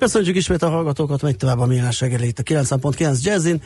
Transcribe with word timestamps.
Köszönjük 0.00 0.36
ismét 0.36 0.62
a 0.62 0.68
hallgatókat, 0.68 1.22
megy 1.22 1.36
tovább 1.36 1.58
a 1.58 1.66
millás 1.66 2.00
reggeli 2.00 2.26
itt 2.26 2.38
a 2.38 2.42
90.9 2.42 3.22
Jazzin. 3.22 3.62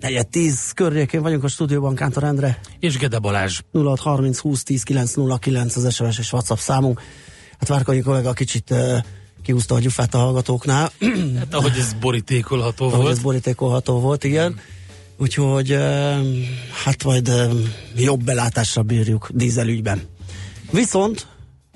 Negyed 0.00 0.28
tíz 0.28 0.70
környékén 0.70 1.22
vagyunk 1.22 1.44
a 1.44 1.48
stúdióban, 1.48 1.94
Kántor 1.94 2.24
Endre. 2.24 2.60
És 2.78 2.96
Gede 2.96 3.18
Balázs. 3.18 3.60
0630 3.72 4.38
20 4.38 4.62
10 4.62 4.82
909 4.82 5.76
az 5.76 5.94
SMS 5.94 6.18
és 6.18 6.32
WhatsApp 6.32 6.58
számunk. 6.58 7.00
Hát 7.58 7.68
Várkonyi 7.68 8.00
kollega 8.00 8.32
kicsit 8.32 8.70
uh, 8.70 8.98
kihúzta 9.42 9.74
a 9.74 9.78
gyufát 9.78 10.14
a 10.14 10.18
hallgatóknál. 10.18 10.92
Hát 11.38 11.54
ahogy 11.54 11.76
ez 11.78 11.92
borítékolható 12.00 12.84
ahogy 12.86 12.98
volt. 12.98 13.10
ez 13.10 13.18
borítékolható 13.18 14.00
volt, 14.00 14.24
igen. 14.24 14.60
Úgyhogy 15.18 15.72
uh, 15.72 16.16
hát 16.84 17.04
majd 17.04 17.28
uh, 17.28 17.52
jobb 17.96 18.24
belátásra 18.24 18.82
bírjuk 18.82 19.28
dízelügyben. 19.32 20.00
Viszont 20.70 21.26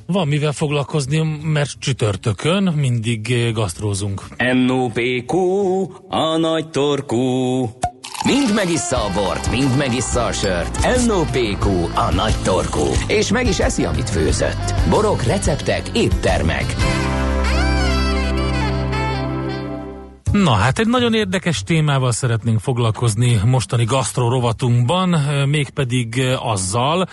Van 0.06 0.28
mivel 0.28 0.52
foglalkozni, 0.52 1.38
mert 1.42 1.70
csütörtökön 1.78 2.62
mindig 2.62 3.30
eh, 3.30 3.52
gasztrózunk. 3.52 4.22
NOPQ, 4.66 5.36
a 6.08 6.36
nagy 6.36 6.70
torkú. 6.70 7.18
Mind 8.24 8.54
megissza 8.54 8.96
a 8.96 9.12
bort, 9.14 9.50
mind 9.50 9.76
megissza 9.76 10.24
a 10.24 10.32
sört. 10.32 11.06
NOPQ, 11.06 11.68
a 11.95 12.14
nagy 12.14 12.34
torkú. 12.42 12.87
És 13.06 13.30
meg 13.30 13.46
is 13.46 13.59
eszi, 13.59 13.84
amit 13.84 14.10
főzött. 14.10 14.74
Borok, 14.88 15.23
receptek, 15.23 15.90
éttermek. 15.95 16.74
Na 20.32 20.51
hát 20.51 20.79
egy 20.79 20.88
nagyon 20.88 21.14
érdekes 21.14 21.62
témával 21.62 22.12
szeretnénk 22.12 22.60
foglalkozni 22.60 23.40
mostani 23.45 23.84
gasztró 23.84 24.29
rovatunkban, 24.29 25.14
eh, 25.14 25.46
mégpedig 25.46 26.18
eh, 26.18 26.46
azzal, 26.46 27.07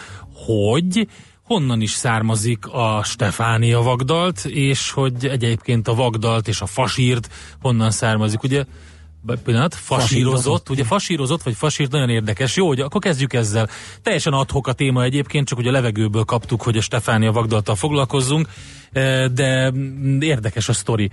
hogy 0.45 1.07
honnan 1.51 1.81
is 1.81 1.91
származik 1.91 2.65
a 2.65 3.01
Stefánia 3.03 3.81
vagdalt, 3.81 4.45
és 4.45 4.91
hogy 4.91 5.25
egyébként 5.25 5.87
a 5.87 5.93
vagdalt 5.95 6.47
és 6.47 6.61
a 6.61 6.65
fasírt 6.65 7.29
honnan 7.61 7.91
származik. 7.91 8.43
Ugye 8.43 8.63
pillanat, 9.43 9.75
fasírozott, 9.75 10.09
Fasírozott. 10.09 10.69
ugye 10.69 10.83
fasírozott, 10.83 11.43
vagy 11.43 11.55
fasírt 11.55 11.91
nagyon 11.91 12.09
érdekes. 12.09 12.55
Jó, 12.55 12.67
hogy 12.67 12.79
akkor 12.79 13.01
kezdjük 13.01 13.33
ezzel. 13.33 13.69
Teljesen 14.01 14.33
adhok 14.33 14.67
a 14.67 14.73
téma 14.73 15.03
egyébként, 15.03 15.47
csak 15.47 15.57
ugye 15.57 15.69
a 15.69 15.71
levegőből 15.71 16.23
kaptuk, 16.23 16.61
hogy 16.61 16.77
a 16.77 16.81
Stefánia 16.81 17.31
vagdaltal 17.31 17.75
foglalkozzunk, 17.75 18.47
eh, 18.91 19.27
de 19.27 19.71
mm, 19.71 20.21
érdekes 20.21 20.69
a 20.69 20.73
sztori. 20.73 21.09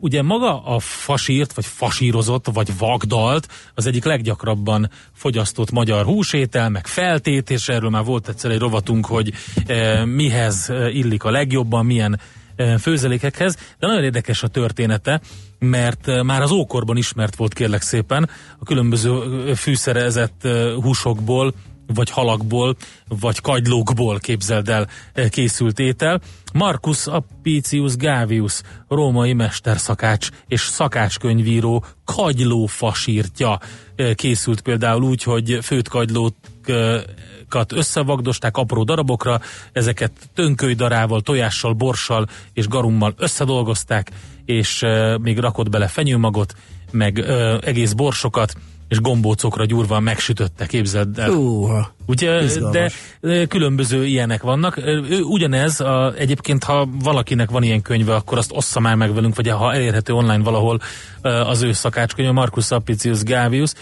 Ugye 0.00 0.22
maga 0.22 0.62
a 0.64 0.78
fasírt, 0.78 1.52
vagy 1.52 1.66
fasírozott, 1.66 2.46
vagy 2.52 2.78
vagdalt 2.78 3.48
az 3.74 3.86
egyik 3.86 4.04
leggyakrabban 4.04 4.90
fogyasztott 5.12 5.70
magyar 5.70 6.04
húsétel, 6.04 6.68
meg 6.68 6.86
feltét, 6.86 7.50
és 7.50 7.68
erről 7.68 7.90
már 7.90 8.04
volt 8.04 8.28
egyszer 8.28 8.50
egy 8.50 8.58
rovatunk, 8.58 9.06
hogy 9.06 9.32
eh, 9.66 10.04
mihez 10.04 10.70
eh, 10.70 10.94
illik 10.96 11.24
a 11.24 11.30
legjobban, 11.30 11.86
milyen 11.86 12.20
eh, 12.60 12.78
főzelékekhez, 12.78 13.54
de 13.78 13.86
nagyon 13.86 14.04
érdekes 14.04 14.42
a 14.42 14.48
története, 14.48 15.20
mert 15.58 16.08
eh, 16.08 16.22
már 16.22 16.42
az 16.42 16.50
ókorban 16.50 16.96
ismert 16.96 17.36
volt 17.36 17.54
kérlek 17.54 17.82
szépen 17.82 18.28
a 18.58 18.64
különböző 18.64 19.10
eh, 19.10 19.54
fűszerezett 19.54 20.48
húsokból, 20.82 21.54
vagy 21.94 22.10
halakból, 22.10 22.76
vagy 23.08 23.40
kagylókból 23.40 24.18
képzeld 24.18 24.68
el 24.68 24.88
eh, 25.12 25.28
készült 25.28 25.78
étel. 25.78 26.20
Marcus 26.52 27.06
Apicius 27.06 27.96
Gavius, 27.96 28.60
római 28.88 29.32
mesterszakács 29.32 30.28
és 30.46 30.60
szakácskönyvíró 30.60 31.84
kagylófasírtja 32.04 33.58
eh, 33.96 34.14
készült 34.14 34.60
például 34.60 35.02
úgy, 35.02 35.22
hogy 35.22 35.58
főtt 35.62 35.88
kagylót 35.88 36.34
eh, 36.64 37.02
kat 37.50 37.72
összevagdosták 37.72 38.56
apró 38.56 38.84
darabokra, 38.84 39.40
ezeket 39.72 40.12
tönkölydarával, 40.34 41.20
tojással, 41.20 41.72
borssal 41.72 42.26
és 42.52 42.68
garummal 42.68 43.14
összedolgozták, 43.16 44.10
és 44.44 44.82
e, 44.82 45.18
még 45.18 45.38
rakott 45.38 45.68
bele 45.68 45.88
fenyőmagot, 45.88 46.54
meg 46.90 47.18
e, 47.18 47.58
egész 47.62 47.92
borsokat, 47.92 48.54
és 48.90 49.00
gombócokra 49.00 49.64
gyúrva 49.64 50.00
megsütötte, 50.00 50.66
képzeld 50.66 51.18
el. 51.18 51.30
Húha, 51.30 51.94
Ugye, 52.06 52.42
izgalmas. 52.42 52.94
de 53.20 53.46
különböző 53.46 54.06
ilyenek 54.06 54.42
vannak. 54.42 54.80
Ugyanez, 55.22 55.80
a, 55.80 56.12
egyébként 56.16 56.64
ha 56.64 56.88
valakinek 57.02 57.50
van 57.50 57.62
ilyen 57.62 57.82
könyve, 57.82 58.14
akkor 58.14 58.38
azt 58.38 58.52
ossza 58.54 58.80
már 58.80 58.94
meg 58.94 59.14
velünk, 59.14 59.36
vagy 59.36 59.48
ha 59.48 59.72
elérhető 59.72 60.12
online 60.12 60.42
valahol 60.42 60.80
az 61.22 61.62
ő 61.62 61.72
szakácskönyve, 61.72 62.32
Marcus 62.32 62.70
Apicius 62.70 63.22
Gavius. 63.22 63.72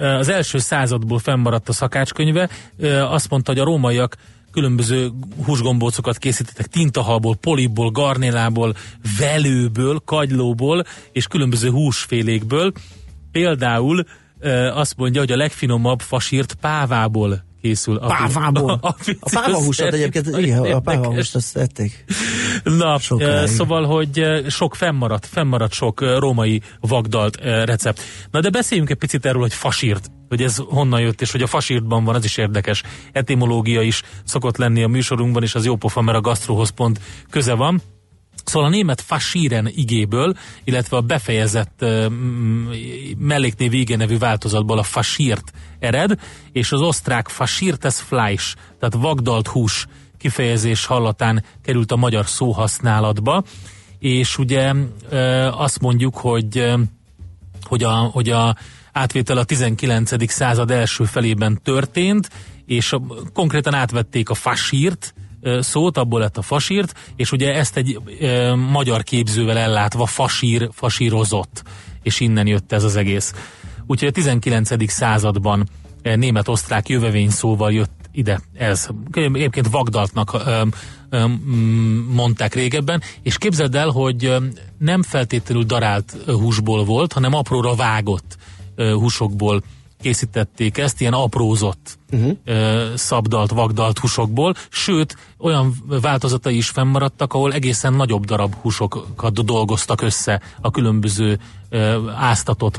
Az 0.00 0.28
első 0.28 0.58
századból 0.58 1.18
fennmaradt 1.18 1.68
a 1.68 1.72
szakácskönyve, 1.72 2.48
azt 3.10 3.30
mondta, 3.30 3.52
hogy 3.52 3.60
a 3.60 3.64
rómaiak 3.64 4.16
különböző 4.52 5.10
húsgombócokat 5.44 6.18
készítettek 6.18 6.66
tintahalból, 6.66 7.36
polibból, 7.36 7.90
garnélából, 7.90 8.74
velőből, 9.18 10.02
kagylóból 10.04 10.84
és 11.12 11.26
különböző 11.26 11.70
húsfélékből. 11.70 12.72
Például 13.32 14.04
azt 14.72 14.96
mondja, 14.96 15.20
hogy 15.20 15.32
a 15.32 15.36
legfinomabb 15.36 16.00
fasírt 16.00 16.54
pávából 16.54 17.46
készül. 17.62 17.96
A 17.96 18.06
Pávából. 18.06 18.70
A, 18.82 18.94
A 19.20 19.30
pávahúsat 19.32 19.92
egyébként, 19.92 20.36
igen, 20.36 20.58
a 20.72 20.80
pávahúst 20.80 21.34
azt 21.34 21.56
ették. 21.56 22.04
Na, 22.62 22.98
Sokáig. 22.98 23.46
szóval, 23.46 23.84
hogy 23.84 24.42
sok 24.48 24.74
fennmaradt, 24.74 25.26
fennmaradt 25.26 25.72
sok 25.72 26.18
római 26.18 26.62
vagdalt 26.80 27.36
recept. 27.40 28.00
Na 28.30 28.40
de 28.40 28.50
beszéljünk 28.50 28.90
egy 28.90 28.96
picit 28.96 29.26
erről, 29.26 29.40
hogy 29.40 29.54
fasírt, 29.54 30.10
hogy 30.28 30.42
ez 30.42 30.56
honnan 30.56 31.00
jött, 31.00 31.20
és 31.20 31.32
hogy 31.32 31.42
a 31.42 31.46
fasírtban 31.46 32.04
van, 32.04 32.14
az 32.14 32.24
is 32.24 32.36
érdekes. 32.36 32.82
Etimológia 33.12 33.82
is 33.82 34.02
szokott 34.24 34.56
lenni 34.56 34.82
a 34.82 34.88
műsorunkban, 34.88 35.42
és 35.42 35.54
az 35.54 35.64
jó 35.64 35.76
pofa, 35.76 36.00
mert 36.00 36.18
a 36.18 36.20
gasztróhoz 36.20 36.70
pont 36.70 37.00
köze 37.30 37.54
van. 37.54 37.82
Szóval 38.48 38.68
a 38.68 38.72
német 38.72 39.00
fasíren 39.00 39.68
igéből, 39.74 40.34
illetve 40.64 40.96
a 40.96 41.00
befejezett 41.00 41.84
melléknév 43.18 43.72
ige 43.72 43.96
nevű 43.96 44.18
változatból 44.18 44.78
a 44.78 44.82
fasírt 44.82 45.52
ered, 45.78 46.20
és 46.52 46.72
az 46.72 46.80
osztrák 46.80 47.28
fasírtes 47.28 47.94
Fleisch, 47.94 48.54
tehát 48.78 48.94
vagdalt 48.94 49.48
hús 49.48 49.86
kifejezés 50.18 50.86
hallatán 50.86 51.44
került 51.62 51.92
a 51.92 51.96
magyar 51.96 52.26
szóhasználatba, 52.26 53.42
és 53.98 54.38
ugye 54.38 54.74
azt 55.50 55.80
mondjuk, 55.80 56.16
hogy, 56.16 56.72
hogy, 57.62 57.82
a, 57.82 57.94
hogy 57.94 58.30
a 58.30 58.56
átvétel 58.92 59.36
a 59.36 59.44
19. 59.44 60.30
század 60.32 60.70
első 60.70 61.04
felében 61.04 61.60
történt, 61.62 62.30
és 62.66 62.92
a, 62.92 63.02
konkrétan 63.32 63.74
átvették 63.74 64.30
a 64.30 64.34
fasírt, 64.34 65.14
szót, 65.60 65.96
abból 65.96 66.20
lett 66.20 66.36
a 66.36 66.42
fasírt, 66.42 66.94
és 67.16 67.32
ugye 67.32 67.54
ezt 67.54 67.76
egy 67.76 68.00
e, 68.20 68.54
magyar 68.54 69.02
képzővel 69.02 69.58
ellátva 69.58 70.06
fasír, 70.06 70.68
fasírozott, 70.72 71.62
és 72.02 72.20
innen 72.20 72.46
jött 72.46 72.72
ez 72.72 72.84
az 72.84 72.96
egész. 72.96 73.34
Úgyhogy 73.86 74.08
a 74.08 74.12
19. 74.12 74.90
században 74.90 75.68
e, 76.02 76.16
német-osztrák 76.16 76.88
jövevény 76.88 77.30
szóval 77.30 77.72
jött 77.72 77.98
ide 78.12 78.40
ez. 78.54 78.88
Egyébként 79.12 79.68
Vagdaltnak 79.70 80.32
ö, 80.32 80.62
ö, 81.10 81.24
mondták 82.12 82.54
régebben, 82.54 83.02
és 83.22 83.38
képzeld 83.38 83.74
el, 83.74 83.88
hogy 83.88 84.34
nem 84.78 85.02
feltétlenül 85.02 85.64
darált 85.64 86.16
húsból 86.26 86.84
volt, 86.84 87.12
hanem 87.12 87.34
apróra 87.34 87.74
vágott 87.74 88.36
húsokból 88.76 89.62
készítették 90.00 90.78
ezt, 90.78 91.00
ilyen 91.00 91.12
aprózott 91.12 91.98
uh-huh. 92.10 92.36
szabdalt, 92.94 93.50
vagdalt 93.50 93.98
húsokból, 93.98 94.54
sőt, 94.68 95.16
olyan 95.38 95.74
változatai 96.00 96.56
is 96.56 96.68
fennmaradtak, 96.68 97.32
ahol 97.32 97.52
egészen 97.52 97.92
nagyobb 97.92 98.24
darab 98.24 98.54
húsokat 98.54 99.44
dolgoztak 99.44 100.00
össze 100.00 100.40
a 100.60 100.70
különböző 100.70 101.38
áztatott 102.16 102.78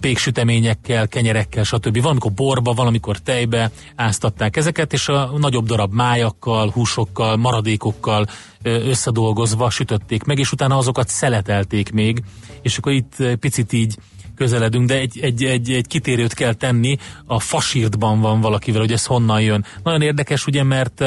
péksüteményekkel, 0.00 1.08
kenyerekkel, 1.08 1.64
stb. 1.64 2.00
Van, 2.02 2.10
amikor 2.10 2.32
borba, 2.32 2.72
valamikor 2.72 3.18
tejbe 3.18 3.70
áztatták 3.96 4.56
ezeket, 4.56 4.92
és 4.92 5.08
a 5.08 5.32
nagyobb 5.38 5.66
darab 5.66 5.94
májakkal, 5.94 6.70
húsokkal, 6.70 7.36
maradékokkal 7.36 8.26
összedolgozva 8.62 9.70
sütötték 9.70 10.24
meg, 10.24 10.38
és 10.38 10.52
utána 10.52 10.76
azokat 10.76 11.08
szeletelték 11.08 11.92
még, 11.92 12.22
és 12.62 12.78
akkor 12.78 12.92
itt 12.92 13.16
picit 13.40 13.72
így 13.72 13.96
közeledünk, 14.40 14.86
de 14.86 14.94
egy, 14.94 15.18
egy, 15.20 15.44
egy, 15.44 15.70
egy 15.72 15.86
kitérőt 15.86 16.34
kell 16.34 16.52
tenni, 16.52 16.96
a 17.26 17.40
fasírtban 17.40 18.20
van 18.20 18.40
valakivel, 18.40 18.80
hogy 18.80 18.92
ez 18.92 19.06
honnan 19.06 19.40
jön. 19.40 19.64
Nagyon 19.82 20.02
érdekes, 20.02 20.46
ugye, 20.46 20.62
mert 20.62 21.04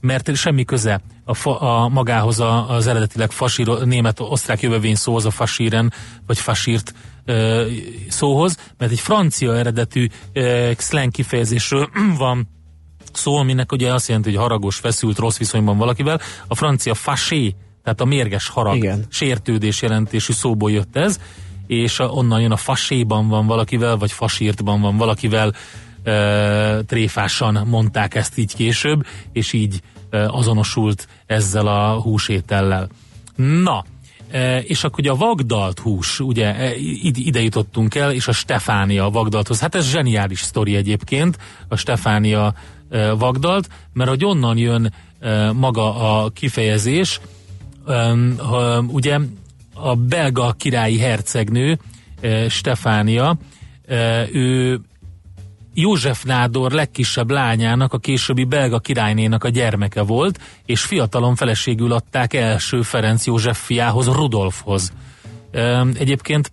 mert 0.00 0.36
semmi 0.36 0.64
köze 0.64 1.00
a, 1.24 1.34
fa, 1.34 1.60
a 1.60 1.88
magához 1.88 2.40
a, 2.40 2.70
az 2.70 2.86
eredetileg 2.86 3.30
fasír, 3.30 3.68
német-osztrák 3.84 4.60
jövővény 4.60 4.94
szóhoz, 4.94 5.24
a 5.24 5.30
fasíren, 5.30 5.92
vagy 6.26 6.38
fasírt 6.38 6.94
ö, 7.24 7.66
szóhoz, 8.08 8.56
mert 8.78 8.92
egy 8.92 9.00
francia 9.00 9.56
eredetű 9.56 10.08
ö, 10.32 10.70
slang 10.78 11.10
kifejezésről 11.10 11.88
van 12.18 12.48
szó, 13.12 13.36
aminek 13.36 13.72
ugye 13.72 13.94
azt 13.94 14.08
jelenti, 14.08 14.30
hogy 14.30 14.38
haragos, 14.38 14.76
feszült, 14.76 15.18
rossz 15.18 15.38
viszonyban 15.38 15.78
valakivel. 15.78 16.20
A 16.46 16.54
francia 16.54 16.94
fâché, 16.94 17.54
tehát 17.82 18.00
a 18.00 18.04
mérges 18.04 18.48
harag, 18.48 18.76
Igen. 18.76 19.04
sértődés 19.08 19.82
jelentésű 19.82 20.32
szóból 20.32 20.70
jött 20.70 20.96
ez, 20.96 21.18
és 21.72 21.98
onnan 21.98 22.40
jön 22.40 22.52
a 22.52 22.56
faséban 22.56 23.28
van 23.28 23.46
valakivel, 23.46 23.96
vagy 23.96 24.12
fasírtban 24.12 24.80
van 24.80 24.96
valakivel, 24.96 25.52
e, 26.02 26.82
tréfásan 26.82 27.66
mondták 27.66 28.14
ezt 28.14 28.38
így 28.38 28.54
később, 28.54 29.06
és 29.32 29.52
így 29.52 29.80
e, 30.10 30.28
azonosult 30.28 31.08
ezzel 31.26 31.66
a 31.66 32.00
húsétellel. 32.00 32.88
Na, 33.36 33.84
e, 34.30 34.58
és 34.58 34.84
akkor 34.84 34.98
ugye 34.98 35.10
a 35.10 35.16
vagdalt 35.16 35.78
hús, 35.78 36.20
ugye 36.20 36.54
e, 36.54 36.74
ide 37.14 37.42
jutottunk 37.42 37.94
el, 37.94 38.12
és 38.12 38.28
a 38.28 38.32
Stefánia 38.32 39.10
vagdalthoz. 39.10 39.60
Hát 39.60 39.74
ez 39.74 39.90
zseniális 39.90 40.40
sztori 40.40 40.76
egyébként, 40.76 41.38
a 41.68 41.76
Stefánia 41.76 42.54
e, 42.90 43.12
vagdalt, 43.12 43.68
mert 43.92 44.10
hogy 44.10 44.24
onnan 44.24 44.58
jön 44.58 44.92
e, 45.20 45.52
maga 45.52 45.94
a 45.94 46.30
kifejezés, 46.30 47.20
e, 47.86 48.12
ugye 48.86 49.18
a 49.74 49.94
belga 49.94 50.52
királyi 50.52 50.98
hercegnő, 50.98 51.78
Stefánia, 52.48 53.36
ő 54.32 54.80
József 55.74 56.22
Nádor 56.22 56.72
legkisebb 56.72 57.30
lányának, 57.30 57.92
a 57.92 57.98
későbbi 57.98 58.44
belga 58.44 58.78
királynénak 58.78 59.44
a 59.44 59.48
gyermeke 59.48 60.02
volt, 60.02 60.40
és 60.66 60.82
fiatalon 60.82 61.34
feleségül 61.34 61.92
adták 61.92 62.34
első 62.34 62.82
Ferenc 62.82 63.26
József 63.26 63.64
fiához, 63.64 64.06
Rudolfhoz. 64.06 64.92
Egyébként 65.94 66.52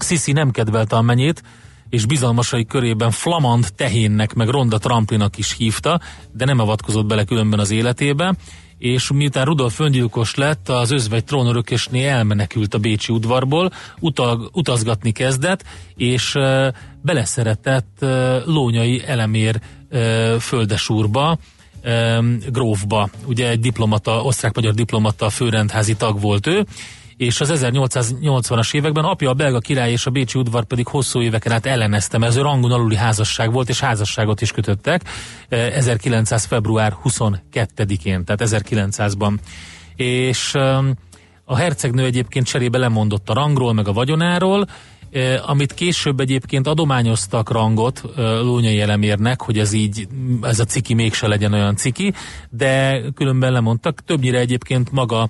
Sisi 0.00 0.32
nem 0.32 0.50
kedvelte 0.50 0.96
a 0.96 1.02
menyét, 1.02 1.42
és 1.88 2.06
bizalmasai 2.06 2.64
körében 2.64 3.10
Flamand 3.10 3.68
tehénnek 3.76 4.34
meg 4.34 4.48
Ronda 4.48 4.78
Tramplinak 4.78 5.38
is 5.38 5.56
hívta, 5.56 6.00
de 6.32 6.44
nem 6.44 6.58
avatkozott 6.58 7.06
bele 7.06 7.24
különben 7.24 7.58
az 7.58 7.70
életébe, 7.70 8.34
és 8.82 9.10
miután 9.12 9.44
Rudolf 9.44 9.80
öngyilkos 9.80 10.34
lett, 10.34 10.68
az 10.68 10.90
özvegy 10.90 11.24
trónörökösné 11.24 12.06
elmenekült 12.06 12.74
a 12.74 12.78
Bécsi 12.78 13.12
udvarból, 13.12 13.72
utal, 14.00 14.50
utazgatni 14.52 15.12
kezdett, 15.12 15.64
és 15.96 16.34
e, 16.34 16.74
beleszeretett 17.02 18.02
e, 18.02 18.38
lónyai 18.44 19.02
elemér 19.06 19.60
e, 19.90 20.38
földesúrba, 20.38 21.38
e, 21.82 22.20
grófba. 22.50 23.08
Ugye 23.24 23.48
egy 23.48 23.60
diplomata, 23.60 24.22
osztrák-magyar 24.22 24.74
diplomata, 24.74 25.30
főrendházi 25.30 25.96
tag 25.96 26.20
volt 26.20 26.46
ő, 26.46 26.66
és 27.16 27.40
az 27.40 27.50
1880-as 27.54 28.74
években 28.74 29.04
apja 29.04 29.30
a 29.30 29.34
belga 29.34 29.58
király 29.58 29.90
és 29.90 30.06
a 30.06 30.10
bécsi 30.10 30.38
udvar 30.38 30.64
pedig 30.64 30.86
hosszú 30.86 31.20
éveken 31.20 31.52
át 31.52 31.66
ellenezte, 31.66 32.18
mert 32.18 32.32
ez 32.32 32.38
rangon 32.38 32.72
aluli 32.72 32.96
házasság 32.96 33.52
volt, 33.52 33.68
és 33.68 33.80
házasságot 33.80 34.40
is 34.40 34.52
kötöttek 34.52 35.02
1900. 35.48 36.44
február 36.44 36.96
22-én, 37.04 38.24
tehát 38.24 38.42
1900-ban. 38.44 39.38
És 39.96 40.54
a 41.44 41.56
hercegnő 41.56 42.04
egyébként 42.04 42.46
cserébe 42.46 42.78
lemondott 42.78 43.28
a 43.30 43.34
rangról, 43.34 43.72
meg 43.72 43.88
a 43.88 43.92
vagyonáról, 43.92 44.66
amit 45.46 45.74
később 45.74 46.20
egyébként 46.20 46.66
adományoztak 46.66 47.50
rangot 47.50 48.02
Lónyai 48.16 48.80
Elemérnek, 48.80 49.42
hogy 49.42 49.58
ez 49.58 49.72
így, 49.72 50.08
ez 50.42 50.60
a 50.60 50.64
ciki 50.64 50.94
mégse 50.94 51.26
legyen 51.26 51.52
olyan 51.52 51.76
ciki, 51.76 52.12
de 52.50 53.02
különben 53.14 53.52
lemondtak. 53.52 54.04
Többnyire 54.04 54.38
egyébként 54.38 54.92
maga 54.92 55.28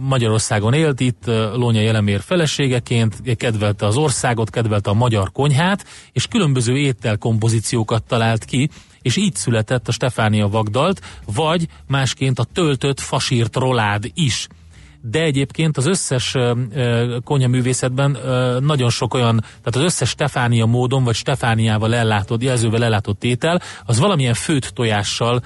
Magyarországon 0.00 0.72
élt 0.72 1.00
itt, 1.00 1.26
Lónya 1.54 1.80
Jelemér 1.80 2.20
feleségeként, 2.20 3.36
kedvelte 3.36 3.86
az 3.86 3.96
országot, 3.96 4.50
kedvelte 4.50 4.90
a 4.90 4.94
magyar 4.94 5.32
konyhát, 5.32 5.86
és 6.12 6.26
különböző 6.26 6.76
ételkompozíciókat 6.76 8.02
talált 8.02 8.44
ki, 8.44 8.68
és 9.02 9.16
így 9.16 9.34
született 9.34 9.88
a 9.88 9.92
Stefánia 9.92 10.48
vagdalt, 10.48 11.00
vagy 11.34 11.66
másként 11.86 12.38
a 12.38 12.44
töltött 12.44 13.00
fasírt 13.00 13.56
rolád 13.56 14.04
is. 14.14 14.46
De 15.00 15.22
egyébként 15.22 15.76
az 15.76 15.86
összes 15.86 16.34
konyhaművészetben 17.24 18.18
nagyon 18.60 18.90
sok 18.90 19.14
olyan, 19.14 19.40
tehát 19.40 19.76
az 19.76 19.82
összes 19.82 20.08
Stefánia 20.08 20.66
módon, 20.66 21.04
vagy 21.04 21.14
Stefániával 21.14 21.94
ellátott, 21.94 22.42
jelzővel 22.42 22.84
ellátott 22.84 23.24
étel, 23.24 23.60
az 23.84 23.98
valamilyen 23.98 24.34
főtt 24.34 24.66
tojással 24.66 25.42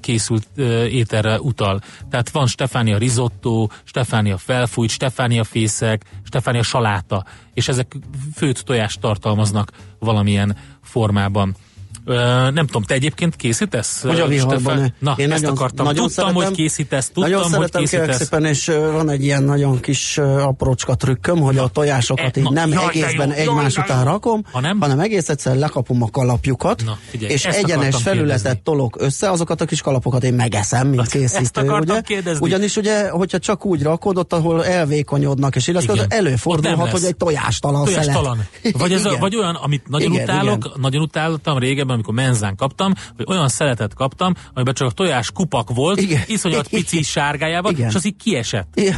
készült 0.00 0.48
ételre 0.90 1.40
utal. 1.40 1.80
Tehát 2.10 2.30
van 2.30 2.46
Stefánia 2.46 2.98
risotto, 2.98 3.66
Stefánia 3.84 4.36
felfújt, 4.38 4.90
Stefánia 4.90 5.44
fészek, 5.44 6.04
Stefánia 6.24 6.62
saláta, 6.62 7.24
és 7.54 7.68
ezek 7.68 7.96
főtt 8.34 8.58
tojást 8.58 9.00
tartalmaznak 9.00 9.70
valamilyen 9.98 10.56
formában. 10.82 11.56
Nem 12.04 12.66
tudom, 12.66 12.82
te 12.82 12.94
egyébként 12.94 13.36
készítesz? 13.36 14.02
Hogy 14.02 14.20
a 14.20 14.26
viharban. 14.26 14.94
Na, 14.98 15.14
Én 15.16 15.32
ezt 15.32 15.40
nagyon, 15.40 15.56
akartam. 15.56 15.86
Nagyon 15.86 16.06
tudtam, 16.06 16.24
szeretem, 16.26 16.46
hogy 16.46 16.56
készítesz. 16.56 17.06
Tudtam, 17.06 17.30
nagyon 17.30 17.52
hogy 17.52 17.70
készítesz. 17.70 18.16
szépen, 18.16 18.44
és 18.44 18.66
van 18.66 19.08
egy 19.08 19.24
ilyen 19.24 19.42
nagyon 19.42 19.80
kis 19.80 20.18
aprócska 20.18 20.94
trükköm, 20.94 21.38
hogy 21.38 21.58
a 21.58 21.68
tojásokat 21.68 22.36
e, 22.36 22.40
így 22.40 22.42
na, 22.42 22.50
nem 22.50 22.70
jaj, 22.70 22.84
egészben 22.88 23.28
jó, 23.28 23.34
egymás 23.34 23.74
jaj, 23.74 23.84
után 23.84 24.04
rakom, 24.04 24.44
hanem? 24.52 24.80
hanem 24.80 25.00
egész 25.00 25.28
egyszer 25.28 25.56
lekapom 25.56 26.02
a 26.02 26.10
kalapjukat, 26.10 26.82
na, 26.84 26.98
figyelj, 27.10 27.32
és 27.32 27.44
egyenes 27.44 27.96
felületet 27.96 28.42
kérdezni. 28.42 28.60
tolok 28.62 28.96
össze, 29.00 29.30
azokat 29.30 29.60
a 29.60 29.64
kis 29.64 29.80
kalapokat 29.80 30.24
én 30.24 30.34
megeszem, 30.34 30.88
mint 30.88 31.06
készítő. 31.06 31.70
Ugye? 31.70 32.00
Kérdezni. 32.00 32.46
Ugyanis 32.46 32.76
ugye, 32.76 33.08
hogyha 33.08 33.38
csak 33.38 33.64
úgy 33.64 33.82
rakod, 33.82 34.18
ott, 34.18 34.32
ahol 34.32 34.64
elvékonyodnak, 34.64 35.56
és 35.56 35.66
illesztve, 35.66 36.06
előfordulhat, 36.08 36.90
hogy 36.90 37.04
egy 37.04 37.16
tojástalan 37.16 37.84
Tojástalan. 37.84 38.46
Vagy, 38.72 38.92
ez 38.92 39.04
a, 39.04 39.16
vagy 39.24 39.36
olyan, 39.36 39.54
amit 39.54 39.88
nagyon 39.88 40.12
utálok, 40.12 40.80
nagyon 40.80 41.02
utáltam 41.02 41.58
régebben, 41.90 41.94
amikor 41.94 42.14
menzán 42.14 42.56
kaptam, 42.56 42.92
hogy 43.16 43.26
olyan 43.28 43.48
szeletet 43.48 43.94
kaptam, 43.94 44.34
amiben 44.54 44.74
csak 44.74 44.88
a 44.88 44.90
tojás 44.90 45.30
kupak 45.30 45.70
volt, 45.74 46.00
Igen. 46.00 46.22
iszonyat 46.26 46.68
pici 46.68 47.02
sárgájában, 47.02 47.72
igen. 47.72 47.88
és 47.88 47.94
az 47.94 48.06
így 48.06 48.16
kiesett. 48.16 48.68
Igen. 48.74 48.96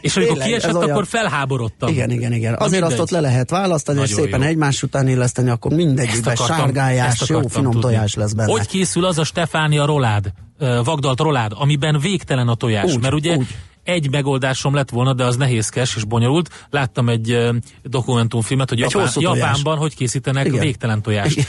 És 0.00 0.16
amikor 0.16 0.32
Tényleg, 0.32 0.48
kiesett, 0.48 0.74
akkor 0.74 0.90
olyan... 0.90 1.04
felháborodtam. 1.04 1.88
Igen, 1.88 2.10
igen, 2.10 2.32
igen. 2.32 2.54
Azért 2.54 2.70
mindegy. 2.70 2.90
azt 2.90 3.00
ott 3.00 3.10
le 3.10 3.20
lehet 3.20 3.50
választani, 3.50 3.98
Nagyon 3.98 4.16
és 4.16 4.22
szépen 4.22 4.40
jó. 4.40 4.46
egymás 4.46 4.82
után 4.82 5.08
illeszteni, 5.08 5.50
akkor 5.50 5.72
mindegyikben 5.72 6.36
sárgályás, 6.36 7.28
jó 7.28 7.40
finom 7.48 7.72
tudni. 7.72 7.80
tojás 7.80 8.14
lesz 8.14 8.32
benne. 8.32 8.50
Hogy 8.50 8.66
készül 8.66 9.04
az 9.04 9.18
a 9.18 9.24
Stefánia 9.24 9.84
rolád, 9.84 10.32
vagdalt 10.84 11.20
rolád, 11.20 11.52
amiben 11.54 11.98
végtelen 12.00 12.48
a 12.48 12.54
tojás? 12.54 12.92
Úgy, 12.92 13.00
mert 13.00 13.14
ugye 13.14 13.36
úgy 13.36 13.46
egy 13.82 14.10
megoldásom 14.10 14.74
lett 14.74 14.90
volna, 14.90 15.12
de 15.12 15.24
az 15.24 15.36
nehézkes 15.36 15.96
és 15.96 16.04
bonyolult. 16.04 16.66
Láttam 16.70 17.08
egy 17.08 17.32
uh, 17.32 17.56
dokumentumfilmet, 17.82 18.68
hogy 18.68 18.78
Japán, 18.78 19.10
Japánban 19.14 19.78
hogy 19.78 19.94
készítenek 19.94 20.46
Igen. 20.46 20.60
végtelen 20.60 21.02
tojást. 21.02 21.48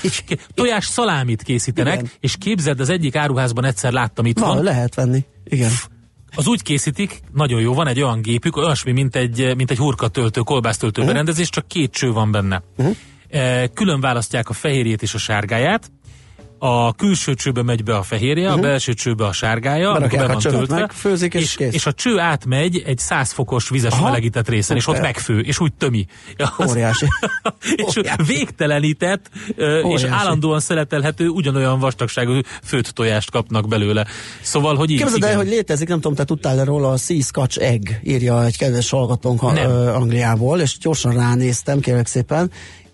Tojás 0.54 0.86
szalámit 0.86 1.42
készítenek, 1.42 1.94
Igen. 2.00 2.12
és 2.20 2.36
képzeld, 2.38 2.80
az 2.80 2.90
egyik 2.90 3.16
áruházban 3.16 3.66
egyszer 3.66 3.92
láttam 3.92 4.26
itt 4.26 4.40
van. 4.40 4.64
lehet 4.64 4.96
venni. 4.96 5.26
Igen. 5.44 5.72
Az 6.36 6.48
úgy 6.48 6.62
készítik, 6.62 7.22
nagyon 7.34 7.62
jó, 7.62 7.74
van 7.74 7.88
egy 7.88 8.02
olyan 8.02 8.22
gépük, 8.22 8.56
olyasmi, 8.56 8.92
mint 8.92 9.16
egy, 9.16 9.56
mint 9.56 9.72
egy 9.72 9.78
hurkatöltő, 9.78 10.42
kolbásztöltő 10.42 11.02
uh-huh. 11.02 11.14
berendezés, 11.14 11.50
csak 11.50 11.68
két 11.68 11.92
cső 11.92 12.12
van 12.12 12.32
benne. 12.32 12.64
Uh-huh. 12.78 12.96
Külön 13.74 14.00
választják 14.00 14.50
a 14.50 14.54
fehérjét 14.54 15.02
és 15.02 15.14
a 15.14 15.18
sárgáját, 15.18 15.92
a 16.64 16.94
külső 16.94 17.34
csőbe 17.34 17.64
megy 17.64 17.84
be 17.84 17.96
a 17.96 18.04
fehérje, 18.04 18.44
uh-huh. 18.44 18.58
a 18.58 18.62
mhm. 18.62 18.70
belső 18.70 18.94
csőbe 18.94 19.26
a 19.26 19.32
sárgája, 19.32 19.92
amikor 19.92 20.20
be 20.20 20.28
van 20.28 20.38
töltve, 20.38 20.80
meg, 20.80 20.92
főzik 20.92 21.34
és, 21.34 21.42
és, 21.42 21.56
kész. 21.56 21.74
és 21.74 21.86
a 21.86 21.94
cső 21.94 22.20
átmegy 22.20 22.84
egy 22.86 22.98
100 22.98 23.32
fokos 23.32 23.70
vizes 23.70 23.94
Aha. 23.94 24.04
melegített 24.04 24.50
részen, 24.50 24.78
és 24.78 24.88
ott 24.88 25.02
megfő, 25.02 25.40
és 25.40 25.60
úgy 25.60 25.74
tömi. 25.74 26.06
Óriási. 26.70 27.06
és 27.88 27.98
Óriási. 27.98 28.24
végtelenített, 28.24 29.30
Óriási. 29.60 30.06
és 30.06 30.12
állandóan 30.12 30.60
szeletelhető, 30.60 31.28
ugyanolyan 31.28 31.80
vastagságú 31.80 32.40
főtt 32.64 32.88
tojást 32.88 33.32
kapnak 33.32 33.68
belőle. 33.68 34.06
Szóval, 34.42 34.76
hogy 34.76 34.90
így. 34.90 34.98
Képzeld 34.98 35.24
el, 35.24 35.36
hogy 35.36 35.48
létezik, 35.48 35.88
nem 35.88 36.00
tudom, 36.00 36.16
te 36.16 36.24
tudtál 36.24 36.66
róla, 36.66 36.92
a 36.92 36.98
Sea 36.98 37.22
Scotch 37.22 37.62
Egg, 37.62 37.90
írja 38.04 38.46
egy 38.46 38.58
kedves 38.58 38.90
hallgatónk 38.90 39.42
Angliából, 39.42 40.60
és 40.60 40.78
gyorsan 40.78 41.14
ránéztem, 41.14 41.80
kérlek 41.80 42.08
szépen, 42.08 42.52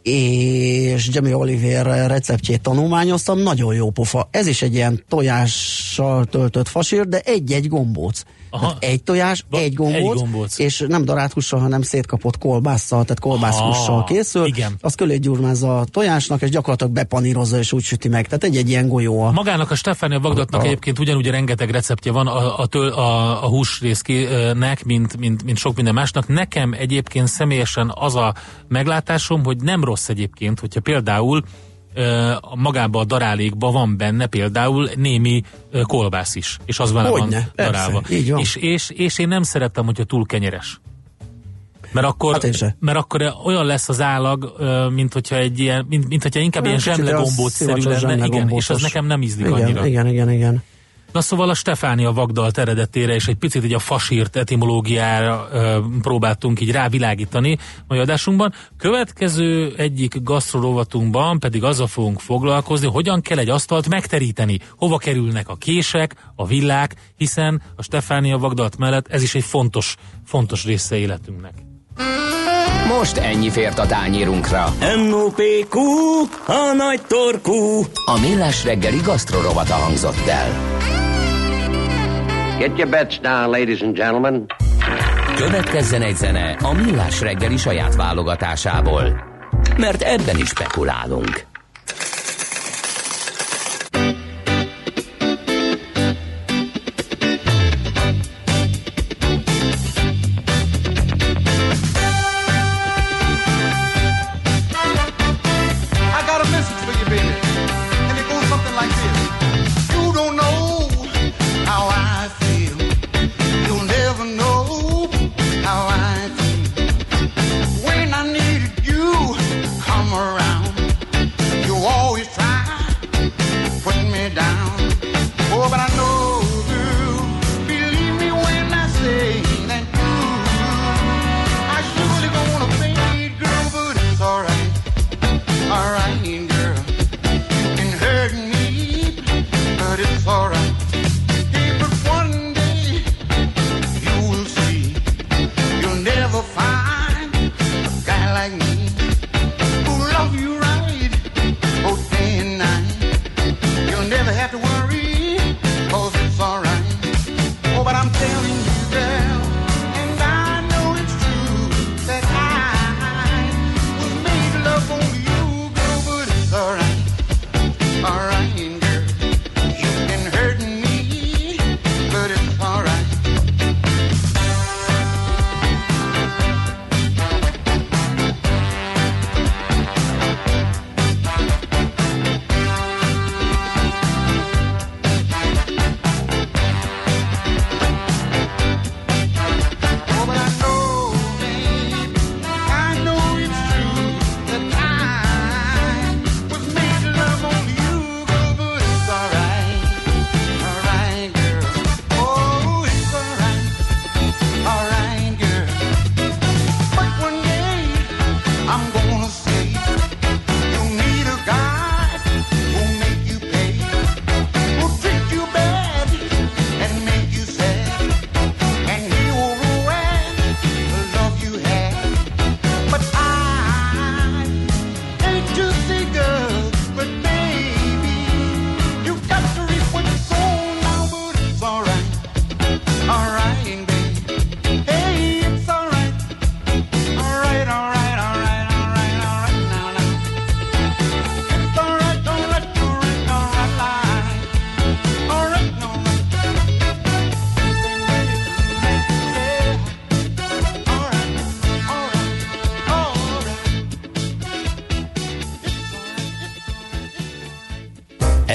és 0.08 1.10
Jamie 1.12 1.38
Oliver 1.38 2.08
receptjét 2.08 2.62
tanulmányoztam, 2.62 3.40
nagyon 3.40 3.74
jó 3.74 3.90
pofa. 3.90 4.28
Ez 4.32 4.48
is 4.48 4.62
egy 4.62 4.74
ilyen 4.74 5.04
tojással 5.08 6.26
töltött 6.26 6.68
fasír, 6.68 7.08
de 7.08 7.20
egy-egy 7.20 7.68
gombóc. 7.68 8.24
Aha. 8.50 8.78
Egy 8.80 9.04
tojás, 9.04 9.46
ba, 9.50 9.58
egy, 9.58 9.74
gombóc, 9.74 9.98
egy 9.98 10.22
gombóc, 10.22 10.60
és 10.60 10.86
nem 10.88 11.06
daráthussal, 11.06 11.60
hanem 11.60 11.82
szétkapott 11.82 12.38
kolbásszal, 12.38 13.04
tehát 13.04 13.20
kolbászhussal 13.20 14.04
készül. 14.04 14.46
Igen. 14.46 14.76
Az 14.82 14.96
köré 14.96 15.18
gyurmázza 15.18 15.80
a 15.80 15.86
tojásnak, 15.86 16.42
és 16.42 16.50
gyakorlatilag 16.50 16.94
bepanírozza, 16.94 17.58
és 17.58 17.72
úgy 17.72 17.84
süti 17.84 18.08
meg. 18.08 18.26
Tehát 18.26 18.44
egy-egy 18.44 18.70
ilyen 18.70 18.88
golyó. 18.88 19.22
A... 19.22 19.32
Magának 19.32 19.72
a 19.72 19.76
Stefánia 19.76 20.20
Bagdatnak 20.20 20.62
a... 20.62 20.66
egyébként 20.66 21.00
ugyanúgy 21.00 21.28
rengeteg 21.28 21.70
receptje 21.70 22.12
van 22.12 22.28
a, 22.28 22.60
a, 22.60 22.66
től, 22.66 22.88
a, 22.88 23.44
a 23.44 23.48
húsrészkének, 23.48 24.84
mint, 24.86 25.18
mint, 25.18 25.44
mint 25.44 25.58
sok 25.58 25.76
minden 25.76 25.94
másnak. 25.94 26.28
Nekem 26.28 26.74
egyébként 26.78 27.28
személyesen 27.28 27.92
az 27.96 28.16
a 28.16 28.34
meglátásom, 28.68 29.44
hogy 29.44 29.58
nem 29.58 29.84
rossz 29.84 29.97
egyébként, 30.06 30.60
hogyha 30.60 30.80
például 30.80 31.44
magába 32.56 33.00
a 33.00 33.06
darálékba 33.06 33.72
van 33.72 33.98
benne 33.98 34.26
például 34.26 34.90
némi 34.96 35.44
kolbász 35.84 36.36
is, 36.36 36.58
és 36.66 36.80
az 36.80 36.92
vele 36.92 37.10
van 37.10 37.36
darálva. 37.56 37.92
van. 37.92 38.40
És, 38.40 38.56
és, 38.56 38.90
és 38.90 39.20
én 39.20 39.28
nem 39.28 39.44
szeretem, 39.44 39.86
hogyha 39.86 40.04
túl 40.04 40.26
kenyeres. 40.26 40.80
Mert 41.92 42.08
akkor, 42.08 42.34
hát 42.34 42.76
mert 42.80 42.98
akkor 42.98 43.34
olyan 43.46 43.66
lesz 43.66 43.90
az 43.90 44.02
állag, 44.02 44.54
mint 44.94 45.14
hogyha 45.14 45.36
egy 45.36 45.60
ilyen, 45.60 45.86
mint, 45.90 46.08
mint 46.08 46.24
hogyha 46.24 46.40
inkább 46.40 46.66
ilyen 46.66 46.80
zsemlegombóc 46.80 47.52
szerű 47.52 47.82
lenne, 47.82 48.26
igen, 48.26 48.50
és 48.50 48.70
az 48.70 48.82
nekem 48.82 49.06
nem 49.06 49.22
ízlik 49.22 49.46
igen, 49.46 49.62
annyira. 49.62 49.86
Igen, 49.86 50.08
igen, 50.08 50.32
igen. 50.32 50.64
Na 51.12 51.22
szóval 51.22 51.50
a 51.50 51.54
Stefánia 51.54 52.12
Vagdalt 52.12 52.58
eredetére 52.58 53.14
és 53.14 53.28
egy 53.28 53.36
picit 53.36 53.64
így 53.64 53.74
a 53.74 53.80
fasírt 53.80 54.36
etimológiára 54.36 55.48
ö, 55.52 55.80
próbáltunk 56.02 56.62
így 56.62 56.72
rávilágítani 56.72 57.58
mai 57.88 58.00
adásunkban. 58.00 58.54
Következő 58.78 59.74
egyik 59.78 60.22
gasztrorovatunkban 60.24 61.40
pedig 61.40 61.64
azzal 61.64 61.88
fogunk 61.88 62.20
foglalkozni, 62.20 62.88
hogyan 62.88 63.22
kell 63.22 63.38
egy 63.38 63.50
asztalt 63.50 63.90
megteríteni, 63.90 64.60
hova 64.78 64.98
kerülnek 64.98 65.50
a 65.50 65.56
kések, 65.56 66.16
a 66.36 66.46
villák, 66.46 66.96
hiszen 67.16 67.62
a 67.76 67.84
Stefánia 67.84 68.38
Vagdalt 68.38 68.78
mellett 68.78 69.08
ez 69.08 69.24
is 69.24 69.36
egy 69.36 69.44
fontos, 69.44 69.96
fontos 70.26 70.66
része 70.66 70.98
életünknek. 70.98 71.54
Most 72.88 73.18
ennyi 73.18 73.50
fért 73.50 73.80
a 73.80 73.86
tányírunkra. 73.86 74.74
M.O.P.Q. 74.98 75.80
A 76.46 76.74
nagy 76.78 77.02
torkú. 77.08 77.82
A 78.06 78.20
millás 78.20 78.64
reggeli 78.64 78.98
gasztrorovata 78.98 79.74
hangzott 79.74 80.28
el. 80.28 80.50
Get 82.58 82.78
your 82.78 82.90
bets 82.90 83.20
down, 83.20 83.50
ladies 83.50 83.82
and 83.82 83.96
gentlemen. 83.96 84.46
Következzen 85.36 86.02
egy 86.02 86.16
zene 86.16 86.58
a 86.62 86.74
millás 86.74 87.22
reggeli 87.22 87.58
saját 87.58 87.96
válogatásából. 87.96 89.24
Mert 89.78 90.02
ebben 90.02 90.38
is 90.38 90.48
spekulálunk. 90.48 91.47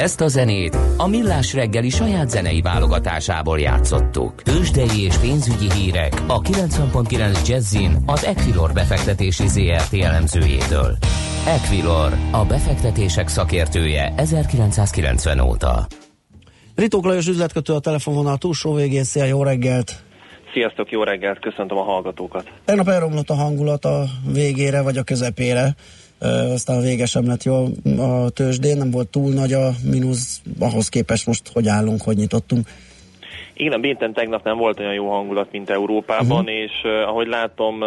Ezt 0.02 0.20
a 0.20 0.28
zenét 0.28 0.76
a 0.96 1.08
Millás 1.08 1.54
reggeli 1.54 1.88
saját 1.88 2.30
zenei 2.30 2.60
válogatásából 2.60 3.58
játszottuk. 3.58 4.42
Tősdei 4.42 5.04
és 5.04 5.16
pénzügyi 5.16 5.72
hírek 5.72 6.12
a 6.26 6.40
90.9 6.40 7.48
Jazzin 7.48 7.96
az 8.06 8.24
Equilor 8.24 8.72
befektetési 8.72 9.46
ZRT 9.46 9.94
elemzőjétől. 9.94 10.96
Equilor, 11.46 12.12
a 12.32 12.44
befektetések 12.44 13.28
szakértője 13.28 14.12
1990 14.16 15.40
óta. 15.40 15.86
Ritók 16.74 17.04
Lajos 17.04 17.28
üzletkötő 17.28 17.72
a 17.72 17.80
telefonvonal 17.80 18.36
túlsó 18.36 18.74
végén. 18.74 19.04
Szia, 19.04 19.24
jó 19.24 19.42
reggelt! 19.42 20.02
Sziasztok, 20.52 20.90
jó 20.90 21.02
reggelt, 21.02 21.38
köszöntöm 21.38 21.78
a 21.78 21.82
hallgatókat. 21.82 22.50
Tegnap 22.64 22.88
elromlott 22.88 23.30
a 23.30 23.34
hangulat 23.34 23.84
a 23.84 24.04
végére, 24.32 24.82
vagy 24.82 24.96
a 24.96 25.02
közepére 25.02 25.74
aztán 26.52 26.76
a 26.76 26.80
vége 26.80 27.06
sem 27.06 27.26
lett 27.26 27.42
jó 27.42 27.64
a 27.98 28.30
tőzsdén, 28.30 28.76
nem 28.76 28.90
volt 28.90 29.08
túl 29.08 29.32
nagy 29.32 29.52
a 29.52 29.70
mínusz, 29.90 30.42
ahhoz 30.58 30.88
képest 30.88 31.26
most 31.26 31.50
hogy 31.52 31.68
állunk, 31.68 32.02
hogy 32.02 32.16
nyitottunk. 32.16 32.68
Igen, 33.54 33.72
a 33.72 33.78
Bénten 33.78 34.12
tegnap 34.12 34.44
nem 34.44 34.56
volt 34.56 34.80
olyan 34.80 34.94
jó 34.94 35.10
hangulat, 35.10 35.52
mint 35.52 35.70
Európában, 35.70 36.44
uh-huh. 36.44 36.54
és 36.54 36.72
ahogy 37.06 37.26
látom, 37.26 37.78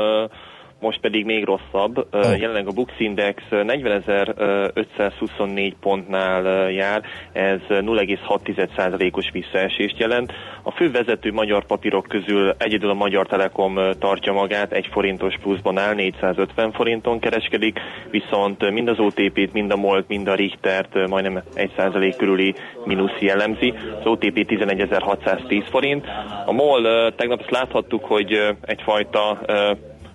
most 0.80 1.00
pedig 1.00 1.26
még 1.26 1.46
rosszabb. 1.46 1.98
Oh. 1.98 2.40
Jelenleg 2.40 2.68
a 2.68 2.72
Bux 2.72 2.94
Index 2.98 3.44
40.524 3.52 5.74
pontnál 5.80 6.72
jár, 6.72 7.02
ez 7.32 7.60
0,6%-os 7.70 9.30
visszaesést 9.32 10.00
jelent. 10.00 10.34
A 10.64 10.72
fő 10.72 10.92
vezető 10.92 11.32
magyar 11.32 11.66
papírok 11.66 12.06
közül 12.08 12.56
egyedül 12.58 12.90
a 12.90 12.94
Magyar 12.94 13.28
Telekom 13.28 13.80
tartja 14.00 14.34
magát, 14.34 14.72
egy 14.72 14.88
forintos 14.92 15.38
pluszban 15.42 15.78
áll, 15.78 15.94
450 15.94 16.72
forinton 16.72 17.20
kereskedik, 17.20 17.80
viszont 18.10 18.72
mind 18.72 18.88
az 18.88 19.00
OTP-t, 19.00 19.54
mind 19.54 19.72
a 19.72 19.76
MOLT, 19.76 20.08
mind 20.08 20.28
a 20.28 20.36
Richtert 20.36 21.08
majdnem 21.08 21.44
1% 21.56 22.14
körüli 22.18 22.56
mínusz 22.86 23.20
jellemzi. 23.20 23.74
Az 24.00 24.06
OTP 24.06 24.46
11.610 24.50 25.66
forint. 25.70 26.06
A 26.46 26.52
MOL 26.52 27.14
tegnap 27.16 27.40
azt 27.40 27.52
láthattuk, 27.52 28.06
hogy 28.06 28.56
egyfajta 28.62 29.40